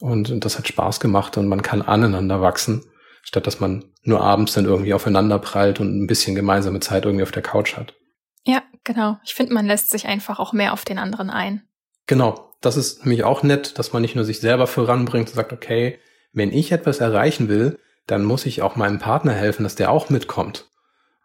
Und 0.00 0.44
das 0.44 0.58
hat 0.58 0.66
Spaß 0.66 0.98
gemacht 0.98 1.36
und 1.36 1.46
man 1.46 1.62
kann 1.62 1.80
aneinander 1.80 2.40
wachsen, 2.40 2.84
statt 3.22 3.46
dass 3.46 3.60
man 3.60 3.84
nur 4.02 4.20
abends 4.20 4.54
dann 4.54 4.64
irgendwie 4.64 4.94
aufeinander 4.94 5.38
prallt 5.38 5.78
und 5.78 5.96
ein 5.96 6.08
bisschen 6.08 6.34
gemeinsame 6.34 6.80
Zeit 6.80 7.04
irgendwie 7.04 7.22
auf 7.22 7.30
der 7.30 7.42
Couch 7.42 7.76
hat. 7.76 7.94
Ja, 8.44 8.64
genau. 8.82 9.18
Ich 9.24 9.34
finde, 9.34 9.54
man 9.54 9.66
lässt 9.66 9.90
sich 9.90 10.08
einfach 10.08 10.40
auch 10.40 10.52
mehr 10.52 10.72
auf 10.72 10.84
den 10.84 10.98
anderen 10.98 11.30
ein. 11.30 11.62
Genau. 12.06 12.50
Das 12.60 12.76
ist 12.76 13.04
nämlich 13.04 13.22
auch 13.22 13.44
nett, 13.44 13.78
dass 13.78 13.92
man 13.92 14.02
nicht 14.02 14.16
nur 14.16 14.24
sich 14.24 14.40
selber 14.40 14.66
voranbringt 14.66 15.28
und 15.28 15.34
sagt, 15.34 15.52
okay, 15.52 16.00
wenn 16.32 16.52
ich 16.52 16.72
etwas 16.72 16.98
erreichen 16.98 17.48
will, 17.48 17.78
dann 18.08 18.24
muss 18.24 18.46
ich 18.46 18.62
auch 18.62 18.74
meinem 18.74 18.98
Partner 18.98 19.32
helfen, 19.32 19.62
dass 19.62 19.76
der 19.76 19.90
auch 19.90 20.10
mitkommt. 20.10 20.68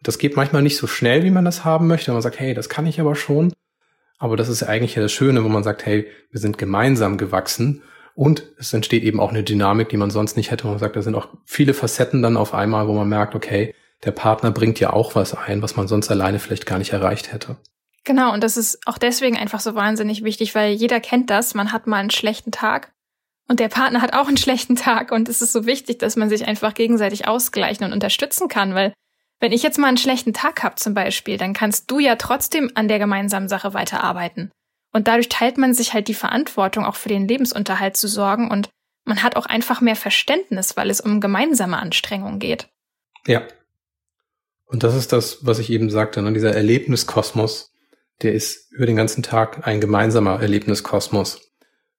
Das 0.07 0.19
geht 0.19 0.37
manchmal 0.37 0.61
nicht 0.61 0.77
so 0.77 0.87
schnell, 0.87 1.25
wie 1.25 1.31
man 1.31 1.43
das 1.43 1.65
haben 1.65 1.85
möchte. 1.85 2.13
Man 2.13 2.21
sagt, 2.21 2.39
hey, 2.39 2.53
das 2.53 2.69
kann 2.69 2.85
ich 2.85 3.01
aber 3.01 3.13
schon. 3.13 3.51
Aber 4.19 4.37
das 4.37 4.47
ist 4.47 4.63
eigentlich 4.63 4.93
das 4.93 5.11
Schöne, 5.11 5.43
wo 5.43 5.49
man 5.49 5.63
sagt, 5.63 5.85
hey, 5.85 6.07
wir 6.31 6.39
sind 6.39 6.57
gemeinsam 6.57 7.17
gewachsen 7.17 7.83
und 8.15 8.43
es 8.57 8.73
entsteht 8.73 9.03
eben 9.03 9.19
auch 9.19 9.31
eine 9.31 9.43
Dynamik, 9.43 9.89
die 9.89 9.97
man 9.97 10.09
sonst 10.09 10.37
nicht 10.37 10.49
hätte. 10.49 10.65
Man 10.65 10.79
sagt, 10.79 10.95
da 10.95 11.01
sind 11.01 11.15
auch 11.15 11.27
viele 11.43 11.73
Facetten 11.73 12.21
dann 12.21 12.37
auf 12.37 12.53
einmal, 12.53 12.87
wo 12.87 12.93
man 12.93 13.09
merkt, 13.09 13.35
okay, 13.35 13.75
der 14.05 14.11
Partner 14.11 14.51
bringt 14.51 14.79
ja 14.79 14.93
auch 14.93 15.13
was 15.13 15.33
ein, 15.33 15.61
was 15.61 15.75
man 15.75 15.89
sonst 15.89 16.09
alleine 16.09 16.39
vielleicht 16.39 16.65
gar 16.65 16.77
nicht 16.77 16.93
erreicht 16.93 17.33
hätte. 17.33 17.57
Genau, 18.05 18.33
und 18.33 18.41
das 18.45 18.55
ist 18.55 18.79
auch 18.85 18.97
deswegen 18.97 19.35
einfach 19.35 19.59
so 19.59 19.75
wahnsinnig 19.75 20.23
wichtig, 20.23 20.55
weil 20.55 20.71
jeder 20.71 21.01
kennt 21.01 21.29
das, 21.29 21.53
man 21.53 21.73
hat 21.73 21.85
mal 21.85 21.97
einen 21.97 22.11
schlechten 22.11 22.51
Tag 22.51 22.93
und 23.49 23.59
der 23.59 23.67
Partner 23.67 24.01
hat 24.01 24.13
auch 24.13 24.29
einen 24.29 24.37
schlechten 24.37 24.77
Tag 24.77 25.11
und 25.11 25.27
es 25.27 25.41
ist 25.41 25.51
so 25.51 25.65
wichtig, 25.65 25.99
dass 25.99 26.15
man 26.15 26.29
sich 26.29 26.47
einfach 26.47 26.75
gegenseitig 26.75 27.27
ausgleichen 27.27 27.85
und 27.85 27.91
unterstützen 27.91 28.47
kann, 28.47 28.73
weil 28.73 28.93
wenn 29.39 29.51
ich 29.51 29.63
jetzt 29.63 29.77
mal 29.77 29.87
einen 29.87 29.97
schlechten 29.97 30.33
Tag 30.33 30.63
habe 30.63 30.75
zum 30.75 30.93
Beispiel, 30.93 31.37
dann 31.37 31.53
kannst 31.53 31.91
du 31.91 31.99
ja 31.99 32.15
trotzdem 32.15 32.71
an 32.75 32.87
der 32.87 32.99
gemeinsamen 32.99 33.49
Sache 33.49 33.73
weiterarbeiten. 33.73 34.51
Und 34.93 35.07
dadurch 35.07 35.29
teilt 35.29 35.57
man 35.57 35.73
sich 35.73 35.93
halt 35.93 36.07
die 36.07 36.13
Verantwortung, 36.13 36.85
auch 36.85 36.95
für 36.95 37.09
den 37.09 37.27
Lebensunterhalt 37.27 37.97
zu 37.97 38.07
sorgen 38.07 38.49
und 38.49 38.69
man 39.05 39.23
hat 39.23 39.35
auch 39.35 39.45
einfach 39.45 39.79
mehr 39.79 39.95
Verständnis, 39.95 40.75
weil 40.75 40.89
es 40.89 40.99
um 40.99 41.21
gemeinsame 41.21 41.77
Anstrengungen 41.77 42.39
geht. 42.39 42.67
Ja, 43.25 43.43
und 44.67 44.83
das 44.83 44.95
ist 44.95 45.13
das, 45.13 45.45
was 45.45 45.59
ich 45.59 45.69
eben 45.69 45.89
sagte, 45.89 46.21
ne? 46.21 46.33
dieser 46.33 46.53
Erlebniskosmos, 46.53 47.71
der 48.21 48.33
ist 48.33 48.71
über 48.71 48.85
den 48.85 48.97
ganzen 48.97 49.23
Tag 49.23 49.65
ein 49.65 49.79
gemeinsamer 49.79 50.41
Erlebniskosmos. 50.41 51.53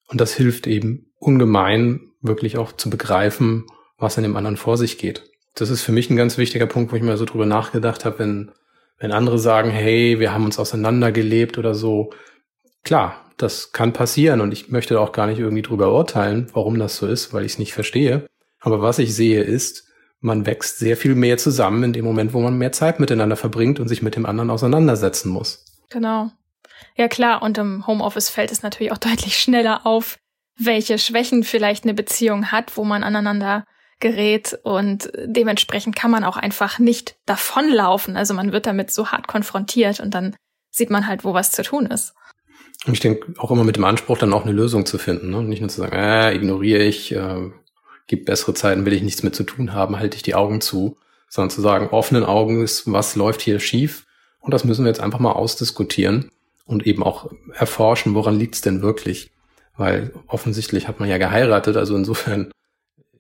Und 0.09 0.21
das 0.21 0.35
hilft 0.35 0.67
eben 0.67 1.11
ungemein, 1.19 2.13
wirklich 2.21 2.59
auch 2.59 2.73
zu 2.73 2.91
begreifen, 2.91 3.67
was 3.97 4.17
in 4.17 4.23
dem 4.23 4.37
anderen 4.37 4.57
vor 4.57 4.77
sich 4.77 4.99
geht. 4.99 5.31
Das 5.61 5.71
ist 5.71 5.83
für 5.83 5.93
mich 5.93 6.09
ein 6.09 6.17
ganz 6.17 6.39
wichtiger 6.39 6.67
Punkt, 6.67 6.93
wo 6.93 6.97
ich 6.97 7.03
mal 7.03 7.17
so 7.17 7.25
drüber 7.25 7.47
nachgedacht 7.47 8.05
habe, 8.05 8.21
wenn, 8.21 8.53
wenn 8.99 9.13
andere 9.13 9.39
sagen, 9.39 9.71
hey, 9.71 10.21
wir 10.21 10.33
haben 10.33 10.45
uns 10.45 10.59
auseinandergelebt 10.59 11.59
oder 11.59 11.75
so. 11.75 12.13
Klar, 12.85 13.25
das 13.37 13.73
kann 13.73 13.93
passieren 13.93 14.41
und 14.41 14.53
ich 14.53 14.69
möchte 14.69 15.01
auch 15.01 15.13
gar 15.13 15.27
nicht 15.27 15.39
irgendwie 15.39 15.63
drüber 15.63 15.93
urteilen, 15.93 16.49
warum 16.53 16.79
das 16.79 16.97
so 16.97 17.07
ist, 17.07 17.33
weil 17.33 17.45
ich 17.45 17.53
es 17.53 17.59
nicht 17.59 17.73
verstehe. 17.73 18.27
Aber 18.61 18.83
was 18.83 18.99
ich 18.99 19.15
sehe 19.15 19.43
ist, 19.43 19.89
man 20.21 20.47
wächst 20.47 20.79
sehr 20.79 20.97
viel 20.97 21.15
mehr 21.15 21.39
zusammen 21.39 21.85
in 21.85 21.93
dem 21.93 22.05
Moment, 22.05 22.33
wo 22.33 22.41
man 22.41 22.59
mehr 22.59 22.73
Zeit 22.73 22.99
miteinander 22.99 23.37
verbringt 23.37 23.79
und 23.79 23.89
sich 23.89 24.03
mit 24.03 24.17
dem 24.17 24.27
anderen 24.27 24.51
auseinandersetzen 24.51 25.31
muss. 25.31 25.65
Genau. 25.91 26.31
Ja 26.97 27.09
klar, 27.09 27.43
und 27.43 27.59
im 27.59 27.87
Homeoffice 27.87 28.29
fällt 28.29 28.51
es 28.51 28.63
natürlich 28.63 28.93
auch 28.93 28.99
deutlich 28.99 29.39
schneller 29.39 29.87
auf, 29.87 30.19
welche 30.57 30.99
Schwächen 30.99 31.45
vielleicht 31.45 31.85
eine 31.85 31.95
Beziehung 31.95 32.51
hat, 32.51 32.77
wo 32.77 32.85
man 32.85 33.05
aneinander 33.05 33.65
gerät 34.01 34.59
und 34.63 35.11
dementsprechend 35.25 35.97
kann 35.97 36.11
man 36.11 36.25
auch 36.25 36.37
einfach 36.37 36.79
nicht 36.79 37.17
davonlaufen. 37.27 38.17
Also 38.17 38.35
man 38.35 38.53
wird 38.53 38.67
damit 38.67 38.91
so 38.91 39.09
hart 39.09 39.27
konfrontiert 39.27 40.01
und 40.01 40.15
dann 40.15 40.37
sieht 40.71 40.91
man 40.91 41.07
halt, 41.07 41.25
wo 41.25 41.35
was 41.35 41.53
zu 41.53 41.63
tun 41.63 41.87
ist. 41.87 42.15
Ich 42.87 43.01
denke 43.01 43.35
auch 43.39 43.51
immer 43.51 43.65
mit 43.65 43.77
dem 43.77 43.85
Anspruch, 43.85 44.19
dann 44.19 44.33
auch 44.33 44.45
eine 44.45 44.53
Lösung 44.53 44.87
zu 44.87 44.99
finden. 44.99 45.31
Ne? 45.31 45.43
Nicht 45.43 45.61
nur 45.61 45.69
zu 45.69 45.81
sagen, 45.81 45.97
äh, 45.97 46.35
ignoriere 46.35 46.85
ich, 46.85 47.13
äh, 47.13 47.51
gibt 48.07 48.27
bessere 48.27 48.55
Zeiten, 48.55 48.87
will 48.87 48.93
ich 48.93 49.03
nichts 49.03 49.23
mehr 49.23 49.33
zu 49.33 49.43
tun 49.43 49.75
haben, 49.75 49.99
halte 49.99 50.17
ich 50.17 50.23
die 50.23 50.37
Augen 50.37 50.61
zu, 50.61 50.97
sondern 51.29 51.51
zu 51.51 51.61
sagen, 51.61 51.89
offenen 51.89 52.25
Augen 52.25 52.63
ist, 52.63 52.91
was 52.91 53.17
läuft 53.17 53.43
hier 53.43 53.59
schief 53.59 54.07
und 54.41 54.55
das 54.55 54.65
müssen 54.65 54.85
wir 54.85 54.89
jetzt 54.89 55.01
einfach 55.01 55.19
mal 55.19 55.33
ausdiskutieren 55.33 56.31
und 56.65 56.87
eben 56.87 57.03
auch 57.03 57.31
erforschen, 57.55 58.15
woran 58.15 58.39
liegt's 58.39 58.61
denn 58.61 58.81
wirklich. 58.81 59.33
Weil 59.77 60.13
offensichtlich 60.27 60.89
hat 60.89 61.01
man 61.01 61.09
ja 61.09 61.19
geheiratet, 61.19 61.77
also 61.77 61.97
insofern 61.97 62.51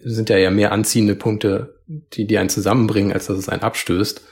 sind 0.00 0.28
ja 0.28 0.36
ja 0.36 0.50
mehr 0.50 0.72
anziehende 0.72 1.14
Punkte, 1.14 1.80
die, 1.86 2.26
die 2.26 2.38
einen 2.38 2.48
zusammenbringen, 2.48 3.12
als 3.12 3.26
dass 3.26 3.38
es 3.38 3.48
einen 3.48 3.62
abstößt. 3.62 4.22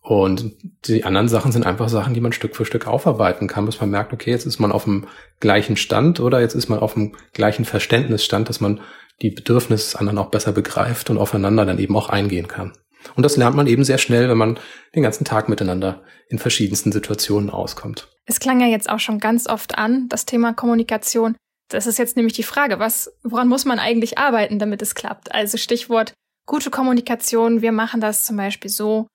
Und 0.00 0.54
die 0.86 1.04
anderen 1.04 1.28
Sachen 1.28 1.52
sind 1.52 1.66
einfach 1.66 1.88
Sachen, 1.88 2.14
die 2.14 2.20
man 2.20 2.32
Stück 2.32 2.56
für 2.56 2.64
Stück 2.64 2.86
aufarbeiten 2.86 3.46
kann, 3.46 3.66
bis 3.66 3.80
man 3.80 3.90
merkt, 3.90 4.12
okay, 4.12 4.30
jetzt 4.30 4.46
ist 4.46 4.58
man 4.58 4.72
auf 4.72 4.84
dem 4.84 5.06
gleichen 5.40 5.76
Stand 5.76 6.20
oder 6.20 6.40
jetzt 6.40 6.54
ist 6.54 6.68
man 6.68 6.78
auf 6.78 6.94
dem 6.94 7.14
gleichen 7.34 7.64
Verständnisstand, 7.64 8.48
dass 8.48 8.60
man 8.60 8.80
die 9.20 9.30
Bedürfnisse 9.30 9.84
des 9.84 9.96
anderen 9.96 10.18
auch 10.18 10.30
besser 10.30 10.52
begreift 10.52 11.10
und 11.10 11.18
aufeinander 11.18 11.66
dann 11.66 11.78
eben 11.78 11.96
auch 11.96 12.08
eingehen 12.08 12.48
kann. 12.48 12.72
Und 13.16 13.22
das 13.22 13.36
lernt 13.36 13.56
man 13.56 13.66
eben 13.66 13.84
sehr 13.84 13.98
schnell, 13.98 14.28
wenn 14.28 14.38
man 14.38 14.58
den 14.94 15.02
ganzen 15.02 15.24
Tag 15.24 15.48
miteinander 15.48 16.02
in 16.28 16.38
verschiedensten 16.38 16.92
Situationen 16.92 17.50
auskommt. 17.50 18.08
Es 18.26 18.40
klang 18.40 18.60
ja 18.60 18.66
jetzt 18.66 18.88
auch 18.90 19.00
schon 19.00 19.18
ganz 19.18 19.46
oft 19.46 19.78
an, 19.78 20.08
das 20.08 20.26
Thema 20.26 20.52
Kommunikation. 20.52 21.36
Das 21.68 21.86
ist 21.86 21.98
jetzt 21.98 22.16
nämlich 22.16 22.32
die 22.32 22.42
Frage, 22.42 22.78
was, 22.78 23.12
woran 23.22 23.48
muss 23.48 23.64
man 23.64 23.78
eigentlich 23.78 24.18
arbeiten, 24.18 24.58
damit 24.58 24.82
es 24.82 24.94
klappt? 24.94 25.32
Also 25.32 25.58
Stichwort 25.58 26.14
gute 26.46 26.70
Kommunikation. 26.70 27.62
Wir 27.62 27.72
machen 27.72 28.00
das 28.00 28.24
zum 28.24 28.36
Beispiel 28.36 28.70
so, 28.70 29.06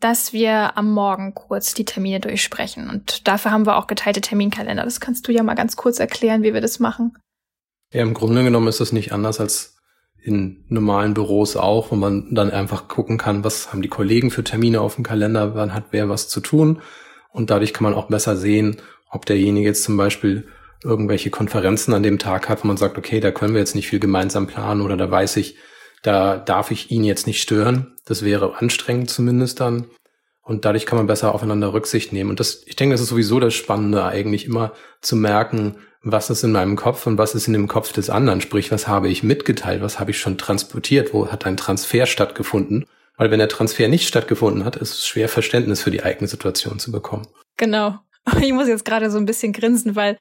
dass 0.00 0.32
wir 0.32 0.76
am 0.76 0.92
Morgen 0.92 1.32
kurz 1.32 1.74
die 1.74 1.84
Termine 1.84 2.20
durchsprechen. 2.20 2.90
Und 2.90 3.26
dafür 3.28 3.52
haben 3.52 3.66
wir 3.66 3.76
auch 3.76 3.86
geteilte 3.86 4.20
Terminkalender. 4.20 4.84
Das 4.84 5.00
kannst 5.00 5.28
du 5.28 5.32
ja 5.32 5.44
mal 5.44 5.54
ganz 5.54 5.76
kurz 5.76 6.00
erklären, 6.00 6.42
wie 6.42 6.52
wir 6.52 6.60
das 6.60 6.80
machen. 6.80 7.16
Ja, 7.92 8.02
im 8.02 8.14
Grunde 8.14 8.42
genommen 8.42 8.68
ist 8.68 8.80
das 8.80 8.92
nicht 8.92 9.12
anders 9.12 9.38
als 9.38 9.76
in 10.20 10.64
normalen 10.68 11.14
Büros 11.14 11.56
auch, 11.56 11.90
wo 11.90 11.96
man 11.96 12.34
dann 12.34 12.50
einfach 12.50 12.88
gucken 12.88 13.18
kann, 13.18 13.44
was 13.44 13.72
haben 13.72 13.82
die 13.82 13.88
Kollegen 13.88 14.30
für 14.30 14.44
Termine 14.44 14.80
auf 14.80 14.94
dem 14.96 15.04
Kalender, 15.04 15.54
wann 15.54 15.74
hat 15.74 15.86
wer 15.90 16.08
was 16.08 16.28
zu 16.28 16.40
tun. 16.40 16.80
Und 17.30 17.50
dadurch 17.50 17.72
kann 17.72 17.84
man 17.84 17.94
auch 17.94 18.08
besser 18.08 18.36
sehen, 18.36 18.80
ob 19.10 19.26
derjenige 19.26 19.68
jetzt 19.68 19.84
zum 19.84 19.96
Beispiel 19.96 20.48
irgendwelche 20.84 21.30
Konferenzen 21.30 21.94
an 21.94 22.02
dem 22.02 22.18
Tag 22.18 22.48
hat, 22.48 22.62
wo 22.62 22.68
man 22.68 22.76
sagt, 22.76 22.98
okay, 22.98 23.20
da 23.20 23.30
können 23.30 23.54
wir 23.54 23.60
jetzt 23.60 23.74
nicht 23.74 23.88
viel 23.88 24.00
gemeinsam 24.00 24.46
planen 24.46 24.80
oder 24.80 24.96
da 24.96 25.10
weiß 25.10 25.36
ich, 25.36 25.56
da 26.02 26.36
darf 26.36 26.70
ich 26.70 26.90
ihn 26.90 27.04
jetzt 27.04 27.26
nicht 27.26 27.40
stören. 27.40 27.94
Das 28.04 28.24
wäre 28.24 28.56
anstrengend 28.58 29.10
zumindest 29.10 29.60
dann. 29.60 29.86
Und 30.42 30.64
dadurch 30.64 30.86
kann 30.86 30.98
man 30.98 31.06
besser 31.06 31.34
aufeinander 31.34 31.72
Rücksicht 31.72 32.12
nehmen. 32.12 32.30
Und 32.30 32.40
das, 32.40 32.62
ich 32.66 32.74
denke, 32.74 32.94
das 32.94 33.00
ist 33.00 33.10
sowieso 33.10 33.38
das 33.38 33.54
Spannende 33.54 34.04
eigentlich 34.04 34.44
immer 34.44 34.72
zu 35.00 35.14
merken, 35.14 35.76
was 36.02 36.30
ist 36.30 36.42
in 36.42 36.50
meinem 36.50 36.74
Kopf 36.74 37.06
und 37.06 37.16
was 37.16 37.36
ist 37.36 37.46
in 37.46 37.52
dem 37.52 37.68
Kopf 37.68 37.92
des 37.92 38.10
anderen. 38.10 38.40
Sprich, 38.40 38.72
was 38.72 38.88
habe 38.88 39.08
ich 39.08 39.22
mitgeteilt, 39.22 39.82
was 39.82 40.00
habe 40.00 40.10
ich 40.10 40.18
schon 40.18 40.38
transportiert, 40.38 41.14
wo 41.14 41.28
hat 41.28 41.46
ein 41.46 41.56
Transfer 41.56 42.06
stattgefunden. 42.06 42.86
Weil 43.16 43.30
wenn 43.30 43.38
der 43.38 43.48
Transfer 43.48 43.86
nicht 43.86 44.08
stattgefunden 44.08 44.64
hat, 44.64 44.74
ist 44.74 44.94
es 44.94 45.06
schwer, 45.06 45.28
Verständnis 45.28 45.80
für 45.80 45.92
die 45.92 46.02
eigene 46.02 46.26
Situation 46.26 46.80
zu 46.80 46.90
bekommen. 46.90 47.26
Genau. 47.56 47.98
Ich 48.40 48.52
muss 48.52 48.68
jetzt 48.68 48.84
gerade 48.84 49.10
so 49.10 49.18
ein 49.18 49.26
bisschen 49.26 49.52
grinsen, 49.52 49.96
weil 49.96 50.16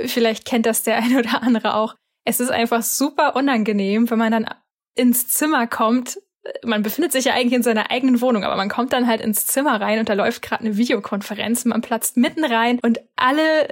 vielleicht 0.00 0.44
kennt 0.44 0.66
das 0.66 0.82
der 0.82 0.96
eine 0.96 1.18
oder 1.18 1.42
andere 1.42 1.74
auch. 1.74 1.94
Es 2.24 2.40
ist 2.40 2.50
einfach 2.50 2.82
super 2.82 3.36
unangenehm, 3.36 4.10
wenn 4.10 4.18
man 4.18 4.32
dann 4.32 4.48
ins 4.94 5.28
Zimmer 5.28 5.66
kommt. 5.66 6.18
Man 6.64 6.82
befindet 6.82 7.12
sich 7.12 7.24
ja 7.24 7.34
eigentlich 7.34 7.54
in 7.54 7.62
seiner 7.62 7.90
eigenen 7.90 8.20
Wohnung, 8.20 8.44
aber 8.44 8.56
man 8.56 8.68
kommt 8.68 8.92
dann 8.92 9.06
halt 9.06 9.20
ins 9.20 9.46
Zimmer 9.46 9.80
rein 9.80 9.98
und 9.98 10.08
da 10.08 10.14
läuft 10.14 10.42
gerade 10.42 10.64
eine 10.64 10.76
Videokonferenz. 10.76 11.64
Man 11.64 11.82
platzt 11.82 12.16
mitten 12.16 12.44
rein 12.44 12.78
und 12.82 13.00
alle 13.16 13.68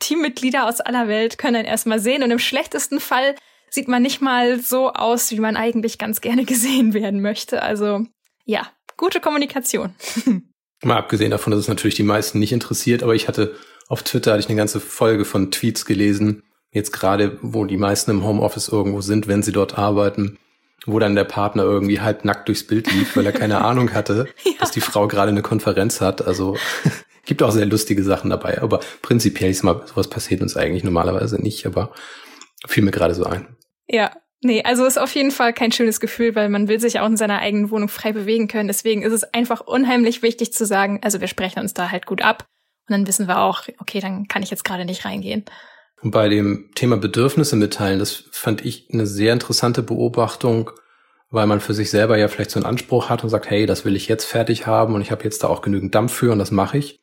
Teammitglieder 0.00 0.66
aus 0.66 0.80
aller 0.80 1.08
Welt 1.08 1.38
können 1.38 1.54
dann 1.54 1.64
erstmal 1.64 1.98
sehen 1.98 2.22
und 2.22 2.30
im 2.30 2.38
schlechtesten 2.38 3.00
Fall 3.00 3.34
sieht 3.70 3.88
man 3.88 4.02
nicht 4.02 4.20
mal 4.20 4.60
so 4.60 4.92
aus, 4.92 5.30
wie 5.30 5.40
man 5.40 5.56
eigentlich 5.56 5.98
ganz 5.98 6.20
gerne 6.20 6.44
gesehen 6.46 6.94
werden 6.94 7.20
möchte. 7.20 7.62
Also 7.62 8.04
ja, 8.44 8.66
gute 8.96 9.20
Kommunikation. 9.20 9.94
Mal 10.82 10.96
abgesehen 10.96 11.32
davon, 11.32 11.50
dass 11.50 11.60
es 11.60 11.68
natürlich 11.68 11.96
die 11.96 12.04
meisten 12.04 12.38
nicht 12.38 12.52
interessiert, 12.52 13.02
aber 13.02 13.16
ich 13.16 13.26
hatte 13.26 13.56
auf 13.88 14.02
Twitter 14.02 14.32
hatte 14.32 14.40
ich 14.40 14.48
eine 14.48 14.58
ganze 14.58 14.80
Folge 14.80 15.24
von 15.24 15.50
Tweets 15.50 15.86
gelesen, 15.86 16.42
jetzt 16.70 16.92
gerade, 16.92 17.38
wo 17.40 17.64
die 17.64 17.78
meisten 17.78 18.10
im 18.10 18.24
Homeoffice 18.24 18.68
irgendwo 18.68 19.00
sind, 19.00 19.26
wenn 19.26 19.42
sie 19.42 19.52
dort 19.52 19.78
arbeiten, 19.78 20.38
wo 20.86 20.98
dann 20.98 21.14
der 21.14 21.24
Partner 21.24 21.64
irgendwie 21.64 22.00
halb 22.00 22.24
nackt 22.24 22.48
durchs 22.48 22.66
Bild 22.66 22.92
lief, 22.92 23.16
weil 23.16 23.26
er 23.26 23.32
keine 23.32 23.60
Ahnung 23.64 23.94
hatte, 23.94 24.28
ja. 24.44 24.52
dass 24.60 24.70
die 24.70 24.82
Frau 24.82 25.08
gerade 25.08 25.30
eine 25.30 25.42
Konferenz 25.42 26.00
hat. 26.00 26.26
Also 26.26 26.56
gibt 27.24 27.42
auch 27.42 27.50
sehr 27.50 27.66
lustige 27.66 28.04
Sachen 28.04 28.30
dabei, 28.30 28.60
aber 28.60 28.80
prinzipiell 29.02 29.50
ist 29.50 29.64
mal 29.64 29.82
sowas 29.86 30.08
passiert 30.08 30.42
uns 30.42 30.56
eigentlich 30.56 30.84
normalerweise 30.84 31.40
nicht, 31.40 31.66
aber 31.66 31.92
fiel 32.66 32.84
mir 32.84 32.90
gerade 32.90 33.14
so 33.14 33.24
ein. 33.24 33.56
Ja, 33.88 34.12
Nee, 34.40 34.62
also 34.62 34.86
ist 34.86 35.00
auf 35.00 35.16
jeden 35.16 35.32
Fall 35.32 35.52
kein 35.52 35.72
schönes 35.72 35.98
Gefühl, 35.98 36.36
weil 36.36 36.48
man 36.48 36.68
will 36.68 36.78
sich 36.78 37.00
auch 37.00 37.08
in 37.08 37.16
seiner 37.16 37.40
eigenen 37.40 37.72
Wohnung 37.72 37.88
frei 37.88 38.12
bewegen 38.12 38.46
können. 38.46 38.68
Deswegen 38.68 39.02
ist 39.02 39.12
es 39.12 39.24
einfach 39.34 39.62
unheimlich 39.62 40.22
wichtig 40.22 40.52
zu 40.52 40.64
sagen, 40.64 41.00
also 41.02 41.20
wir 41.20 41.26
sprechen 41.26 41.58
uns 41.58 41.74
da 41.74 41.90
halt 41.90 42.06
gut 42.06 42.22
ab 42.22 42.46
und 42.88 42.92
dann 42.92 43.06
wissen 43.06 43.28
wir 43.28 43.38
auch, 43.38 43.62
okay, 43.78 44.00
dann 44.00 44.28
kann 44.28 44.42
ich 44.42 44.50
jetzt 44.50 44.64
gerade 44.64 44.84
nicht 44.84 45.04
reingehen. 45.04 45.44
Und 46.00 46.12
bei 46.12 46.28
dem 46.28 46.70
Thema 46.74 46.96
Bedürfnisse 46.96 47.56
mitteilen, 47.56 47.98
das 47.98 48.24
fand 48.30 48.64
ich 48.64 48.88
eine 48.92 49.06
sehr 49.06 49.32
interessante 49.32 49.82
Beobachtung, 49.82 50.70
weil 51.30 51.46
man 51.46 51.60
für 51.60 51.74
sich 51.74 51.90
selber 51.90 52.16
ja 52.16 52.28
vielleicht 52.28 52.50
so 52.50 52.58
einen 52.58 52.66
Anspruch 52.66 53.08
hat 53.10 53.24
und 53.24 53.30
sagt, 53.30 53.50
hey, 53.50 53.66
das 53.66 53.84
will 53.84 53.96
ich 53.96 54.08
jetzt 54.08 54.24
fertig 54.24 54.66
haben 54.66 54.94
und 54.94 55.02
ich 55.02 55.10
habe 55.10 55.24
jetzt 55.24 55.42
da 55.42 55.48
auch 55.48 55.60
genügend 55.60 55.94
Dampf 55.94 56.12
für 56.12 56.32
und 56.32 56.38
das 56.38 56.50
mache 56.50 56.78
ich. 56.78 57.00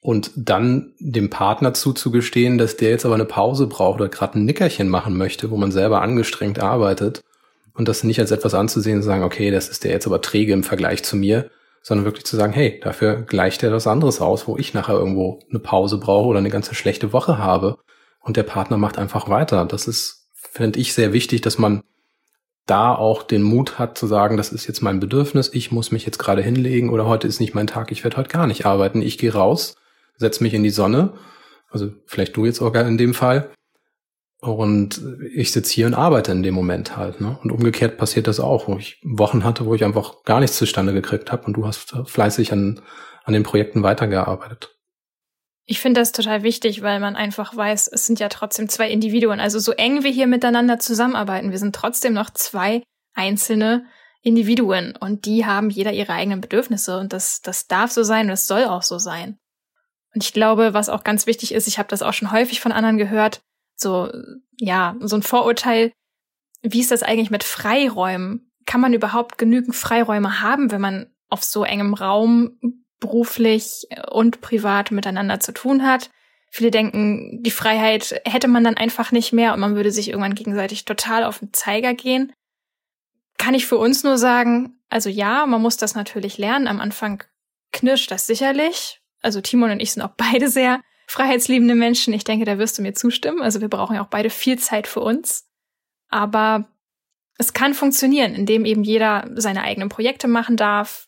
Und 0.00 0.32
dann 0.36 0.92
dem 0.98 1.30
Partner 1.30 1.72
zuzugestehen, 1.72 2.58
dass 2.58 2.76
der 2.76 2.90
jetzt 2.90 3.06
aber 3.06 3.14
eine 3.14 3.24
Pause 3.24 3.66
braucht 3.66 4.00
oder 4.00 4.10
gerade 4.10 4.38
ein 4.38 4.44
Nickerchen 4.44 4.88
machen 4.88 5.16
möchte, 5.16 5.50
wo 5.50 5.56
man 5.56 5.72
selber 5.72 6.02
angestrengt 6.02 6.60
arbeitet 6.60 7.24
und 7.72 7.88
das 7.88 8.04
nicht 8.04 8.20
als 8.20 8.30
etwas 8.30 8.54
anzusehen 8.54 8.98
und 8.98 9.02
sagen, 9.02 9.24
okay, 9.24 9.50
das 9.50 9.68
ist 9.68 9.82
der 9.82 9.92
jetzt 9.92 10.06
aber 10.06 10.20
träge 10.20 10.52
im 10.52 10.62
Vergleich 10.62 11.02
zu 11.02 11.16
mir, 11.16 11.50
sondern 11.84 12.04
wirklich 12.04 12.24
zu 12.24 12.36
sagen, 12.36 12.52
hey, 12.52 12.80
dafür 12.82 13.22
gleicht 13.22 13.62
er 13.62 13.70
was 13.70 13.86
anderes 13.86 14.20
aus, 14.20 14.48
wo 14.48 14.56
ich 14.56 14.74
nachher 14.74 14.94
irgendwo 14.94 15.38
eine 15.48 15.60
Pause 15.60 15.98
brauche 15.98 16.26
oder 16.26 16.40
eine 16.40 16.50
ganze 16.50 16.74
schlechte 16.74 17.12
Woche 17.12 17.38
habe. 17.38 17.78
Und 18.18 18.36
der 18.36 18.42
Partner 18.42 18.78
macht 18.78 18.98
einfach 18.98 19.28
weiter. 19.28 19.64
Das 19.66 19.86
ist, 19.86 20.30
finde 20.34 20.80
ich, 20.80 20.94
sehr 20.94 21.12
wichtig, 21.12 21.42
dass 21.42 21.58
man 21.58 21.82
da 22.66 22.94
auch 22.94 23.22
den 23.22 23.42
Mut 23.42 23.78
hat 23.78 23.96
zu 23.96 24.06
sagen, 24.08 24.36
das 24.36 24.50
ist 24.50 24.66
jetzt 24.66 24.80
mein 24.80 24.98
Bedürfnis, 24.98 25.50
ich 25.52 25.70
muss 25.70 25.92
mich 25.92 26.04
jetzt 26.06 26.18
gerade 26.18 26.42
hinlegen 26.42 26.88
oder 26.88 27.06
heute 27.06 27.28
ist 27.28 27.38
nicht 27.38 27.54
mein 27.54 27.66
Tag, 27.66 27.92
ich 27.92 28.02
werde 28.02 28.16
heute 28.16 28.30
gar 28.30 28.46
nicht 28.46 28.64
arbeiten, 28.64 29.02
ich 29.02 29.18
gehe 29.18 29.34
raus 29.34 29.76
setze 30.16 30.42
mich 30.42 30.54
in 30.54 30.62
die 30.62 30.70
Sonne, 30.70 31.14
also 31.70 31.90
vielleicht 32.06 32.36
du 32.36 32.46
jetzt 32.46 32.60
auch 32.60 32.74
in 32.74 32.98
dem 32.98 33.14
Fall, 33.14 33.50
und 34.46 35.02
ich 35.34 35.52
sitze 35.52 35.72
hier 35.72 35.86
und 35.86 35.94
arbeite 35.94 36.32
in 36.32 36.42
dem 36.42 36.54
Moment 36.54 36.96
halt. 36.96 37.20
Ne? 37.20 37.38
Und 37.42 37.50
umgekehrt 37.50 37.96
passiert 37.96 38.26
das 38.26 38.40
auch, 38.40 38.68
wo 38.68 38.76
ich 38.76 39.00
Wochen 39.02 39.44
hatte, 39.44 39.66
wo 39.66 39.74
ich 39.74 39.84
einfach 39.84 40.22
gar 40.24 40.40
nichts 40.40 40.56
zustande 40.56 40.92
gekriegt 40.92 41.32
habe 41.32 41.44
und 41.44 41.54
du 41.54 41.66
hast 41.66 41.94
fleißig 42.04 42.52
an, 42.52 42.80
an 43.24 43.32
den 43.32 43.42
Projekten 43.42 43.82
weitergearbeitet. 43.82 44.70
Ich 45.66 45.80
finde 45.80 46.00
das 46.00 46.12
total 46.12 46.42
wichtig, 46.42 46.82
weil 46.82 47.00
man 47.00 47.16
einfach 47.16 47.56
weiß, 47.56 47.88
es 47.88 48.06
sind 48.06 48.20
ja 48.20 48.28
trotzdem 48.28 48.68
zwei 48.68 48.90
Individuen. 48.90 49.40
Also 49.40 49.58
so 49.58 49.72
eng 49.72 50.04
wir 50.04 50.10
hier 50.10 50.26
miteinander 50.26 50.78
zusammenarbeiten, 50.78 51.50
wir 51.50 51.58
sind 51.58 51.74
trotzdem 51.74 52.12
noch 52.12 52.30
zwei 52.30 52.82
einzelne 53.14 53.86
Individuen 54.20 54.94
und 54.98 55.24
die 55.24 55.46
haben 55.46 55.70
jeder 55.70 55.92
ihre 55.92 56.12
eigenen 56.12 56.40
Bedürfnisse 56.40 56.98
und 56.98 57.12
das, 57.12 57.40
das 57.40 57.66
darf 57.66 57.92
so 57.92 58.02
sein 58.02 58.26
und 58.26 58.32
es 58.32 58.46
soll 58.46 58.64
auch 58.64 58.82
so 58.82 58.98
sein. 58.98 59.38
Und 60.14 60.22
ich 60.22 60.32
glaube, 60.32 60.74
was 60.74 60.88
auch 60.88 61.02
ganz 61.02 61.26
wichtig 61.26 61.52
ist, 61.52 61.66
ich 61.66 61.78
habe 61.78 61.88
das 61.88 62.02
auch 62.02 62.12
schon 62.12 62.30
häufig 62.30 62.60
von 62.60 62.72
anderen 62.72 62.98
gehört, 62.98 63.42
so, 63.84 64.10
ja, 64.58 64.96
so 65.00 65.14
ein 65.14 65.22
Vorurteil, 65.22 65.92
wie 66.62 66.80
ist 66.80 66.90
das 66.90 67.04
eigentlich 67.04 67.30
mit 67.30 67.44
Freiräumen? 67.44 68.50
Kann 68.66 68.80
man 68.80 68.94
überhaupt 68.94 69.38
genügend 69.38 69.76
Freiräume 69.76 70.40
haben, 70.40 70.72
wenn 70.72 70.80
man 70.80 71.06
auf 71.28 71.44
so 71.44 71.62
engem 71.62 71.94
Raum 71.94 72.58
beruflich 72.98 73.86
und 74.10 74.40
privat 74.40 74.90
miteinander 74.90 75.38
zu 75.38 75.52
tun 75.52 75.86
hat? 75.86 76.10
Viele 76.50 76.70
denken, 76.70 77.42
die 77.42 77.50
Freiheit 77.50 78.20
hätte 78.24 78.48
man 78.48 78.64
dann 78.64 78.76
einfach 78.76 79.12
nicht 79.12 79.32
mehr 79.32 79.54
und 79.54 79.60
man 79.60 79.76
würde 79.76 79.90
sich 79.92 80.08
irgendwann 80.08 80.34
gegenseitig 80.34 80.84
total 80.84 81.24
auf 81.24 81.40
den 81.40 81.52
Zeiger 81.52 81.94
gehen. 81.94 82.32
kann 83.36 83.54
ich 83.54 83.66
für 83.66 83.76
uns 83.76 84.04
nur 84.04 84.16
sagen, 84.16 84.80
also 84.88 85.10
ja, 85.10 85.44
man 85.46 85.60
muss 85.60 85.76
das 85.76 85.94
natürlich 85.96 86.38
lernen. 86.38 86.68
Am 86.68 86.80
Anfang 86.80 87.24
knirscht 87.72 88.10
das 88.10 88.26
sicherlich. 88.26 89.00
Also 89.20 89.40
Timon 89.40 89.72
und 89.72 89.80
ich 89.80 89.92
sind 89.92 90.02
auch 90.02 90.14
beide 90.16 90.48
sehr 90.48 90.80
freiheitsliebende 91.06 91.74
Menschen. 91.74 92.14
Ich 92.14 92.24
denke, 92.24 92.44
da 92.44 92.58
wirst 92.58 92.78
du 92.78 92.82
mir 92.82 92.94
zustimmen. 92.94 93.42
Also 93.42 93.60
wir 93.60 93.68
brauchen 93.68 93.96
ja 93.96 94.02
auch 94.02 94.08
beide 94.08 94.30
viel 94.30 94.58
Zeit 94.58 94.86
für 94.86 95.00
uns. 95.00 95.46
Aber 96.08 96.68
es 97.38 97.52
kann 97.52 97.74
funktionieren, 97.74 98.34
indem 98.34 98.64
eben 98.64 98.84
jeder 98.84 99.28
seine 99.34 99.62
eigenen 99.62 99.88
Projekte 99.88 100.28
machen 100.28 100.56
darf. 100.56 101.06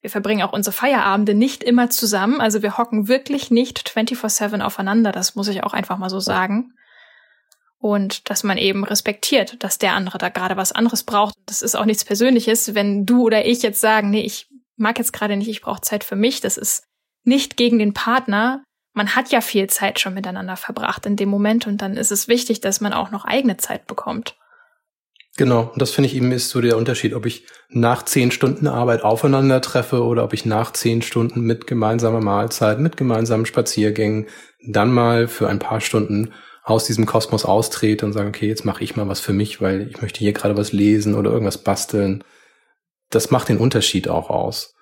Wir 0.00 0.10
verbringen 0.10 0.42
auch 0.42 0.52
unsere 0.52 0.74
Feierabende 0.74 1.34
nicht 1.34 1.62
immer 1.62 1.88
zusammen. 1.88 2.40
Also 2.40 2.62
wir 2.62 2.76
hocken 2.76 3.08
wirklich 3.08 3.50
nicht 3.50 3.88
24-7 3.88 4.60
aufeinander. 4.60 5.12
Das 5.12 5.34
muss 5.34 5.48
ich 5.48 5.62
auch 5.62 5.72
einfach 5.72 5.96
mal 5.96 6.10
so 6.10 6.20
sagen. 6.20 6.74
Und 7.78 8.30
dass 8.30 8.44
man 8.44 8.58
eben 8.58 8.84
respektiert, 8.84 9.62
dass 9.62 9.78
der 9.78 9.94
andere 9.94 10.18
da 10.18 10.28
gerade 10.28 10.56
was 10.56 10.72
anderes 10.72 11.02
braucht. 11.02 11.34
Das 11.46 11.62
ist 11.62 11.74
auch 11.74 11.84
nichts 11.84 12.04
Persönliches, 12.04 12.74
wenn 12.74 13.06
du 13.06 13.24
oder 13.24 13.44
ich 13.44 13.62
jetzt 13.62 13.80
sagen, 13.80 14.10
nee, 14.10 14.20
ich 14.20 14.48
mag 14.76 14.98
jetzt 14.98 15.12
gerade 15.12 15.36
nicht, 15.36 15.48
ich 15.48 15.62
brauche 15.62 15.80
Zeit 15.80 16.04
für 16.04 16.16
mich. 16.16 16.40
Das 16.40 16.56
ist 16.56 16.84
nicht 17.24 17.56
gegen 17.56 17.78
den 17.78 17.92
Partner. 17.94 18.62
Man 18.94 19.14
hat 19.16 19.30
ja 19.30 19.40
viel 19.40 19.68
Zeit 19.68 20.00
schon 20.00 20.14
miteinander 20.14 20.56
verbracht 20.56 21.06
in 21.06 21.16
dem 21.16 21.28
Moment 21.28 21.66
und 21.66 21.80
dann 21.80 21.96
ist 21.96 22.12
es 22.12 22.28
wichtig, 22.28 22.60
dass 22.60 22.80
man 22.80 22.92
auch 22.92 23.10
noch 23.10 23.24
eigene 23.24 23.56
Zeit 23.56 23.86
bekommt. 23.86 24.36
Genau, 25.38 25.70
und 25.72 25.80
das 25.80 25.92
finde 25.92 26.08
ich 26.08 26.14
eben 26.14 26.30
ist 26.30 26.50
so 26.50 26.60
der 26.60 26.76
Unterschied, 26.76 27.14
ob 27.14 27.24
ich 27.24 27.46
nach 27.70 28.02
zehn 28.04 28.30
Stunden 28.30 28.66
Arbeit 28.66 29.02
aufeinander 29.02 29.62
treffe 29.62 30.04
oder 30.04 30.24
ob 30.24 30.34
ich 30.34 30.44
nach 30.44 30.74
zehn 30.74 31.00
Stunden 31.00 31.40
mit 31.40 31.66
gemeinsamer 31.66 32.20
Mahlzeit, 32.20 32.78
mit 32.80 32.98
gemeinsamen 32.98 33.46
Spaziergängen 33.46 34.26
dann 34.66 34.92
mal 34.92 35.28
für 35.28 35.48
ein 35.48 35.58
paar 35.58 35.80
Stunden 35.80 36.34
aus 36.64 36.84
diesem 36.84 37.06
Kosmos 37.06 37.46
austrete 37.46 38.04
und 38.04 38.12
sage, 38.12 38.28
okay, 38.28 38.46
jetzt 38.46 38.66
mache 38.66 38.84
ich 38.84 38.94
mal 38.94 39.08
was 39.08 39.20
für 39.20 39.32
mich, 39.32 39.62
weil 39.62 39.88
ich 39.88 40.02
möchte 40.02 40.18
hier 40.18 40.34
gerade 40.34 40.56
was 40.56 40.72
lesen 40.72 41.14
oder 41.14 41.30
irgendwas 41.30 41.58
basteln. 41.58 42.22
Das 43.08 43.30
macht 43.30 43.48
den 43.48 43.58
Unterschied 43.58 44.08
auch 44.08 44.28
aus. 44.28 44.74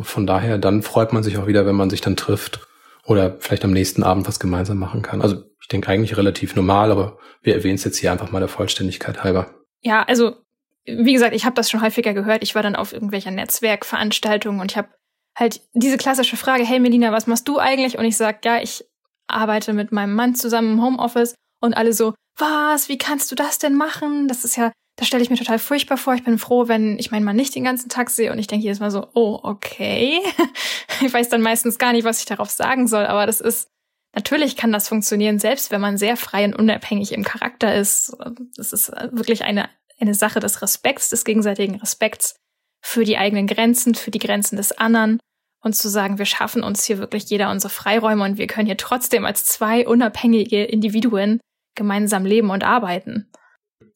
Von 0.00 0.26
daher, 0.26 0.56
dann 0.56 0.82
freut 0.82 1.12
man 1.12 1.22
sich 1.22 1.36
auch 1.36 1.46
wieder, 1.46 1.66
wenn 1.66 1.76
man 1.76 1.90
sich 1.90 2.00
dann 2.00 2.16
trifft 2.16 2.66
oder 3.10 3.38
vielleicht 3.40 3.64
am 3.64 3.72
nächsten 3.72 4.04
Abend 4.04 4.28
was 4.28 4.38
gemeinsam 4.38 4.78
machen 4.78 5.02
kann. 5.02 5.20
Also 5.20 5.42
ich 5.60 5.66
denke 5.66 5.88
eigentlich 5.88 6.16
relativ 6.16 6.54
normal, 6.54 6.92
aber 6.92 7.18
wir 7.42 7.56
erwähnen 7.56 7.74
es 7.74 7.82
jetzt 7.82 7.96
hier 7.96 8.12
einfach 8.12 8.30
mal 8.30 8.38
der 8.38 8.46
Vollständigkeit 8.46 9.24
halber. 9.24 9.52
Ja, 9.80 10.04
also 10.04 10.36
wie 10.84 11.12
gesagt, 11.12 11.34
ich 11.34 11.44
habe 11.44 11.56
das 11.56 11.68
schon 11.68 11.82
häufiger 11.82 12.14
gehört. 12.14 12.44
Ich 12.44 12.54
war 12.54 12.62
dann 12.62 12.76
auf 12.76 12.92
irgendwelcher 12.92 13.32
Netzwerkveranstaltungen 13.32 14.60
und 14.60 14.70
ich 14.70 14.76
habe 14.76 14.90
halt 15.36 15.60
diese 15.72 15.96
klassische 15.96 16.36
Frage, 16.36 16.64
hey 16.64 16.78
Melina, 16.78 17.10
was 17.10 17.26
machst 17.26 17.48
du 17.48 17.58
eigentlich? 17.58 17.98
Und 17.98 18.04
ich 18.04 18.16
sag, 18.16 18.44
ja, 18.44 18.62
ich 18.62 18.84
arbeite 19.26 19.72
mit 19.72 19.90
meinem 19.90 20.14
Mann 20.14 20.36
zusammen 20.36 20.74
im 20.74 20.82
Homeoffice 20.84 21.34
und 21.60 21.76
alle 21.76 21.92
so, 21.92 22.14
was, 22.38 22.88
wie 22.88 22.98
kannst 22.98 23.32
du 23.32 23.34
das 23.34 23.58
denn 23.58 23.74
machen? 23.74 24.28
Das 24.28 24.44
ist 24.44 24.54
ja, 24.54 24.70
das 25.00 25.06
stelle 25.06 25.22
ich 25.22 25.30
mir 25.30 25.36
total 25.36 25.58
furchtbar 25.58 25.96
vor. 25.96 26.14
Ich 26.14 26.24
bin 26.24 26.36
froh, 26.36 26.68
wenn 26.68 26.98
ich 26.98 27.10
meinen 27.10 27.24
Mann 27.24 27.34
nicht 27.34 27.54
den 27.54 27.64
ganzen 27.64 27.88
Tag 27.88 28.10
sehe 28.10 28.30
und 28.30 28.38
ich 28.38 28.48
denke 28.48 28.64
jedes 28.64 28.80
Mal 28.80 28.90
so, 28.90 29.08
oh, 29.14 29.40
okay. 29.42 30.20
ich 31.00 31.10
weiß 31.10 31.30
dann 31.30 31.40
meistens 31.40 31.78
gar 31.78 31.94
nicht, 31.94 32.04
was 32.04 32.18
ich 32.20 32.26
darauf 32.26 32.50
sagen 32.50 32.86
soll, 32.86 33.06
aber 33.06 33.24
das 33.24 33.40
ist, 33.40 33.70
natürlich 34.14 34.58
kann 34.58 34.72
das 34.72 34.88
funktionieren, 34.88 35.38
selbst 35.38 35.70
wenn 35.70 35.80
man 35.80 35.96
sehr 35.96 36.18
frei 36.18 36.44
und 36.44 36.54
unabhängig 36.54 37.12
im 37.12 37.24
Charakter 37.24 37.74
ist. 37.74 38.14
Das 38.56 38.74
ist 38.74 38.92
wirklich 39.10 39.42
eine, 39.42 39.70
eine 39.98 40.12
Sache 40.12 40.38
des 40.38 40.60
Respekts, 40.60 41.08
des 41.08 41.24
gegenseitigen 41.24 41.76
Respekts 41.76 42.36
für 42.82 43.04
die 43.04 43.16
eigenen 43.16 43.46
Grenzen, 43.46 43.94
für 43.94 44.10
die 44.10 44.18
Grenzen 44.18 44.56
des 44.56 44.76
anderen 44.76 45.18
und 45.62 45.74
zu 45.74 45.88
sagen, 45.88 46.18
wir 46.18 46.26
schaffen 46.26 46.62
uns 46.62 46.84
hier 46.84 46.98
wirklich 46.98 47.24
jeder 47.30 47.50
unsere 47.50 47.72
Freiräume 47.72 48.24
und 48.24 48.36
wir 48.36 48.48
können 48.48 48.66
hier 48.66 48.76
trotzdem 48.76 49.24
als 49.24 49.46
zwei 49.46 49.88
unabhängige 49.88 50.62
Individuen 50.62 51.40
gemeinsam 51.74 52.26
leben 52.26 52.50
und 52.50 52.64
arbeiten. 52.64 53.30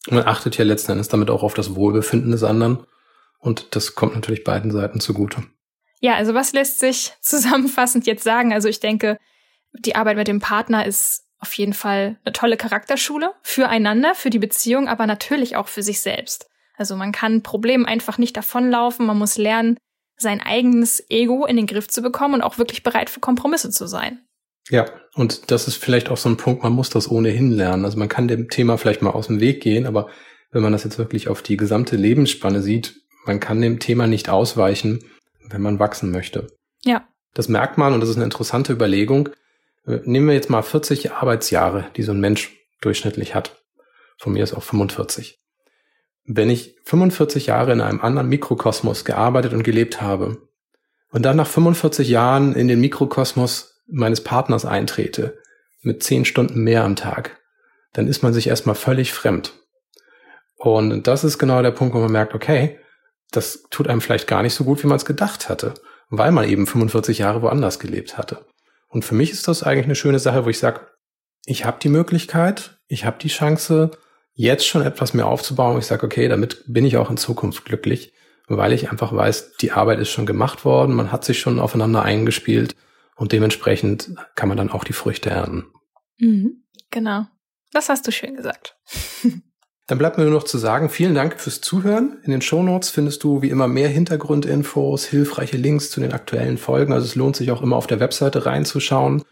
Man 0.09 0.25
achtet 0.25 0.59
ja 0.59 0.65
letzten 0.65 0.93
Endes 0.93 1.09
damit 1.09 1.31
auch 1.31 1.43
auf 1.43 1.55
das 1.55 1.75
Wohlbefinden 1.75 2.31
des 2.31 2.43
anderen 2.43 2.87
und 3.39 3.75
das 3.77 3.95
kommt 3.95 4.15
natürlich 4.15 4.45
beiden 4.45 4.71
Seiten 4.71 5.01
zugute. 5.01 5.45
Ja, 6.01 6.15
also 6.15 6.35
was 6.35 6.53
lässt 6.53 6.81
sich 6.81 7.13
zusammenfassend 7.21 8.07
jetzt 8.07 8.25
sagen? 8.25 8.53
Also 8.53 8.69
ich 8.69 8.81
denke, 8.81 9.19
die 9.73 9.97
Arbeit 9.97 10.17
mit 10.17 10.29
dem 10.29 10.41
Partner 10.41 10.85
ist 10.87 11.25
auf 11.39 11.53
jeden 11.55 11.75
Fall 11.75 12.19
eine 12.25 12.33
tolle 12.33 12.57
Charakterschule 12.57 13.33
füreinander, 13.43 14.15
für 14.15 14.31
die 14.31 14.39
Beziehung, 14.39 14.89
aber 14.89 15.07
natürlich 15.07 15.57
auch 15.57 15.69
für 15.69 15.83
sich 15.83 16.01
selbst. 16.01 16.49
Also 16.77 16.97
man 16.97 17.13
kann 17.13 17.43
Problemen 17.43 17.87
einfach 17.87 18.19
nicht 18.19 18.37
davonlaufen, 18.37 19.07
man 19.07 19.19
muss 19.19 19.37
lernen, 19.37 19.77
sein 20.17 20.41
eigenes 20.41 21.05
Ego 21.11 21.45
in 21.45 21.57
den 21.57 21.67
Griff 21.67 21.89
zu 21.89 22.03
bekommen 22.03 22.35
und 22.35 22.43
auch 22.43 22.59
wirklich 22.59 22.83
bereit 22.83 23.11
für 23.11 23.21
Kompromisse 23.21 23.71
zu 23.71 23.87
sein. 23.87 24.25
Ja, 24.71 24.87
und 25.15 25.51
das 25.51 25.69
ist 25.69 25.77
vielleicht 25.77 26.09
auch 26.09 26.17
so 26.17 26.29
ein 26.29 26.37
Punkt, 26.37 26.63
man 26.63 26.73
muss 26.73 26.91
das 26.91 27.11
ohnehin 27.11 27.51
lernen. 27.51 27.85
Also 27.85 27.99
man 27.99 28.09
kann 28.09 28.29
dem 28.29 28.49
Thema 28.49 28.79
vielleicht 28.79 29.03
mal 29.03 29.11
aus 29.11 29.27
dem 29.27 29.41
Weg 29.41 29.63
gehen, 29.63 29.87
aber 29.87 30.09
wenn 30.51 30.63
man 30.63 30.73
das 30.73 30.85
jetzt 30.85 30.99
wirklich 30.99 31.29
auf 31.29 31.43
die 31.43 31.57
gesamte 31.57 31.97
Lebensspanne 31.97 32.63
sieht, 32.63 32.97
man 33.27 33.41
kann 33.41 33.61
dem 33.61 33.79
Thema 33.79 34.07
nicht 34.07 34.29
ausweichen, 34.29 35.05
wenn 35.49 35.63
man 35.63 35.79
wachsen 35.79 36.11
möchte. 36.11 36.47
Ja. 36.85 37.07
Das 37.35 37.49
merkt 37.49 37.79
man 37.79 37.93
und 37.93 38.01
das 38.01 38.09
ist 38.09 38.17
eine 38.17 38.25
interessante 38.25 38.73
Überlegung. 38.73 39.31
Nehmen 39.87 40.29
wir 40.29 40.35
jetzt 40.35 40.51
mal 40.51 40.63
40 40.63 41.13
Arbeitsjahre, 41.13 41.87
die 41.97 42.03
so 42.03 42.13
ein 42.13 42.21
Mensch 42.21 42.57
durchschnittlich 42.81 43.35
hat. 43.35 43.63
Von 44.19 44.33
mir 44.33 44.45
ist 44.45 44.55
auch 44.55 44.63
45. 44.63 45.39
Wenn 46.25 46.49
ich 46.49 46.77
45 46.85 47.47
Jahre 47.47 47.73
in 47.73 47.81
einem 47.83 48.01
anderen 48.01 48.29
Mikrokosmos 48.29 49.05
gearbeitet 49.05 49.53
und 49.53 49.63
gelebt 49.63 50.01
habe 50.01 50.49
und 51.11 51.23
dann 51.23 51.37
nach 51.37 51.47
45 51.47 52.09
Jahren 52.09 52.55
in 52.55 52.69
den 52.69 52.81
Mikrokosmos 52.81 53.74
meines 53.87 54.23
Partners 54.23 54.65
eintrete, 54.65 55.39
mit 55.83 56.03
10 56.03 56.25
Stunden 56.25 56.63
mehr 56.63 56.85
am 56.85 56.97
Tag, 56.97 57.41
dann 57.93 58.09
ist 58.09 58.23
man 58.23 58.33
sich 58.33 58.49
erstmal 58.49 58.75
völlig 58.75 59.13
fremd. 59.13 59.53
Und 60.57 61.07
das 61.07 61.25
ist 61.25 61.39
genau 61.39 61.63
der 61.63 61.73
Punkt, 61.73 61.95
wo 61.95 62.01
man 62.01 62.13
merkt, 62.13 62.35
okay, 62.35 62.79
das 63.31 63.65
tut 63.71 63.89
einem 63.89 64.01
vielleicht 64.01 64.27
gar 64.27 64.43
nicht 64.43 64.55
so 64.55 64.65
gut, 64.65 64.83
wie 64.83 64.87
man 64.87 64.97
es 64.97 65.05
gedacht 65.05 65.49
hatte, 65.49 65.75
weil 66.09 66.33
man 66.33 66.49
eben 66.49 66.67
45 66.67 67.19
Jahre 67.19 67.43
woanders 67.43 67.79
gelebt 67.79 68.17
hatte. 68.17 68.47
Und 68.89 69.05
für 69.05 69.15
mich 69.15 69.33
ist 69.33 69.49
das 69.49 69.63
eigentlich 69.63 69.87
eine 69.87 69.97
schöne 69.97 70.19
Sache, 70.19 70.45
wo 70.45 70.49
ich 70.49 70.59
sage, 70.59 70.81
ich 71.47 71.65
habe 71.65 71.79
die 71.83 71.89
Möglichkeit, 71.89 72.79
ich 72.87 73.05
habe 73.05 73.19
die 73.21 73.29
Chance, 73.29 73.91
jetzt 74.33 74.67
schon 74.67 74.83
etwas 74.83 75.15
mehr 75.15 75.27
aufzubauen. 75.27 75.79
Ich 75.79 75.87
sage, 75.87 76.07
okay, 76.07 76.29
damit 76.29 76.65
bin 76.67 76.85
ich 76.85 76.97
auch 76.97 77.11
in 77.11 77.17
Zukunft 77.17 77.65
glücklich, 77.65 78.13
weil 78.47 78.73
ich 78.73 78.91
einfach 78.91 79.13
weiß, 79.15 79.57
die 79.57 79.73
Arbeit 79.73 80.01
ist 80.01 80.11
schon 80.11 80.27
gemacht 80.27 80.65
worden, 80.65 80.95
man 80.95 81.13
hat 81.13 81.25
sich 81.25 81.39
schon 81.39 81.61
aufeinander 81.61 82.03
eingespielt 82.03 82.75
und 83.17 83.33
dementsprechend 83.33 84.15
kann 84.35 84.49
man 84.49 84.59
dann 84.59 84.71
auch 84.71 84.85
die 84.85 84.93
Früchte 84.93 85.31
ernten. 85.31 85.67
Mhm, 86.19 86.65
genau. 86.91 87.27
Das 87.73 87.89
hast 87.89 88.07
du 88.07 88.13
schön 88.13 88.37
gesagt. 88.37 88.77
Dann 89.87 89.99
bleibt 89.99 90.17
mir 90.17 90.25
nur 90.25 90.33
noch 90.33 90.45
zu 90.45 90.57
sagen, 90.57 90.89
vielen 90.89 91.15
Dank 91.15 91.39
fürs 91.39 91.61
Zuhören. 91.61 92.19
In 92.23 92.31
den 92.31 92.41
Shownotes 92.41 92.89
findest 92.89 93.23
du 93.23 93.43
wie 93.43 93.51
immer 93.51 93.69
mehr 93.69 93.91
Hintergrundinfos, 93.91 95.05
hilfreiche 95.05 95.59
Links 95.59 95.91
zu 95.91 96.01
den 96.01 96.15
aktuellen 96.15 96.57
Folgen. 96.57 96.95
Also 96.95 97.05
es 97.05 97.17
lohnt 97.17 97.37
sich 97.37 97.51
auch 97.51 97.61
immer 97.61 97.77
auf 97.77 97.87
der 97.87 98.01
Webseite 98.01 98.47
reinzuschauen. 98.47 99.25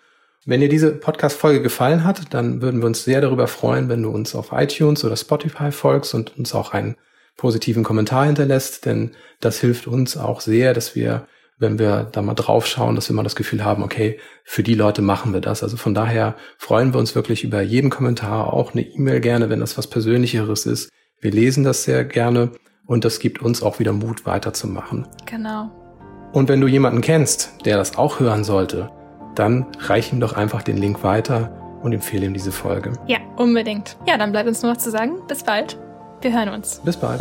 Wenn 0.45 0.61
dir 0.61 0.69
diese 0.69 0.93
Podcast-Folge 0.93 1.63
gefallen 1.63 2.05
hat, 2.05 2.35
dann 2.35 2.61
würden 2.61 2.83
wir 2.83 2.87
uns 2.87 3.05
sehr 3.05 3.23
darüber 3.23 3.47
freuen, 3.47 3.89
wenn 3.89 4.03
du 4.03 4.11
uns 4.11 4.35
auf 4.35 4.51
iTunes 4.53 5.05
oder 5.05 5.17
Spotify 5.17 5.73
folgst 5.73 6.15
und 6.15 6.37
uns 6.37 6.55
auch 6.55 6.75
einen 6.75 6.97
positiven 7.37 7.83
Kommentar 7.83 8.27
hinterlässt, 8.27 8.85
denn 8.85 9.13
das 9.41 9.61
hilft 9.61 9.87
uns 9.87 10.17
auch 10.17 10.41
sehr, 10.41 10.75
dass 10.75 10.95
wir, 10.95 11.27
wenn 11.63 11.79
wir 11.79 12.09
da 12.13 12.21
mal 12.21 12.35
drauf 12.35 12.67
schauen, 12.67 12.97
dass 12.97 13.09
wir 13.09 13.17
mal 13.17 13.23
das 13.23 13.37
Gefühl 13.37 13.65
haben, 13.65 13.83
okay, 13.83 14.19
für 14.45 14.63
die 14.63 14.75
Leute 14.75 15.01
machen 15.01 15.33
wir 15.33 15.41
das. 15.41 15.63
Also 15.63 15.79
von 15.79 15.95
daher 15.95 16.35
freuen 16.59 16.93
wir 16.93 17.01
uns 17.01 17.15
wirklich 17.15 17.45
über 17.45 17.63
jeden 17.63 17.89
Kommentar, 17.89 18.53
auch 18.53 18.73
eine 18.73 18.83
E-Mail 18.83 19.21
gerne, 19.21 19.49
wenn 19.49 19.61
das 19.61 19.79
was 19.79 19.87
Persönlicheres 19.87 20.67
ist. 20.67 20.91
Wir 21.21 21.31
lesen 21.31 21.65
das 21.65 21.85
sehr 21.85 22.05
gerne 22.05 22.51
und 22.85 23.05
das 23.05 23.21
gibt 23.21 23.41
uns 23.41 23.63
auch 23.63 23.79
wieder 23.79 23.93
Mut 23.93 24.27
weiterzumachen. 24.27 25.07
Genau. 25.25 25.71
Und 26.33 26.49
wenn 26.49 26.61
du 26.61 26.67
jemanden 26.67 27.01
kennst, 27.01 27.65
der 27.65 27.77
das 27.77 27.97
auch 27.97 28.21
hören 28.21 28.43
sollte, 28.43 28.91
dann 29.35 29.67
reich 29.79 30.13
ihm 30.13 30.21
doch 30.21 30.33
einfach 30.35 30.63
den 30.63 30.77
Link 30.77 31.05
weiter 31.05 31.79
und 31.83 31.93
empfehle 31.93 32.27
ihm 32.27 32.35
diese 32.35 32.53
Folge. 32.53 32.93
Ja, 33.07 33.19
unbedingt. 33.37 33.97
Ja, 34.07 34.19
dann 34.19 34.33
bleibt 34.33 34.49
uns 34.49 34.63
nur 34.63 34.73
noch 34.73 34.79
zu 34.79 34.91
sagen, 34.91 35.21
bis 35.29 35.45
bald. 35.45 35.79
Wir 36.21 36.33
hören 36.33 36.49
uns. 36.49 36.81
Bis 36.85 36.97
bald. 36.97 37.21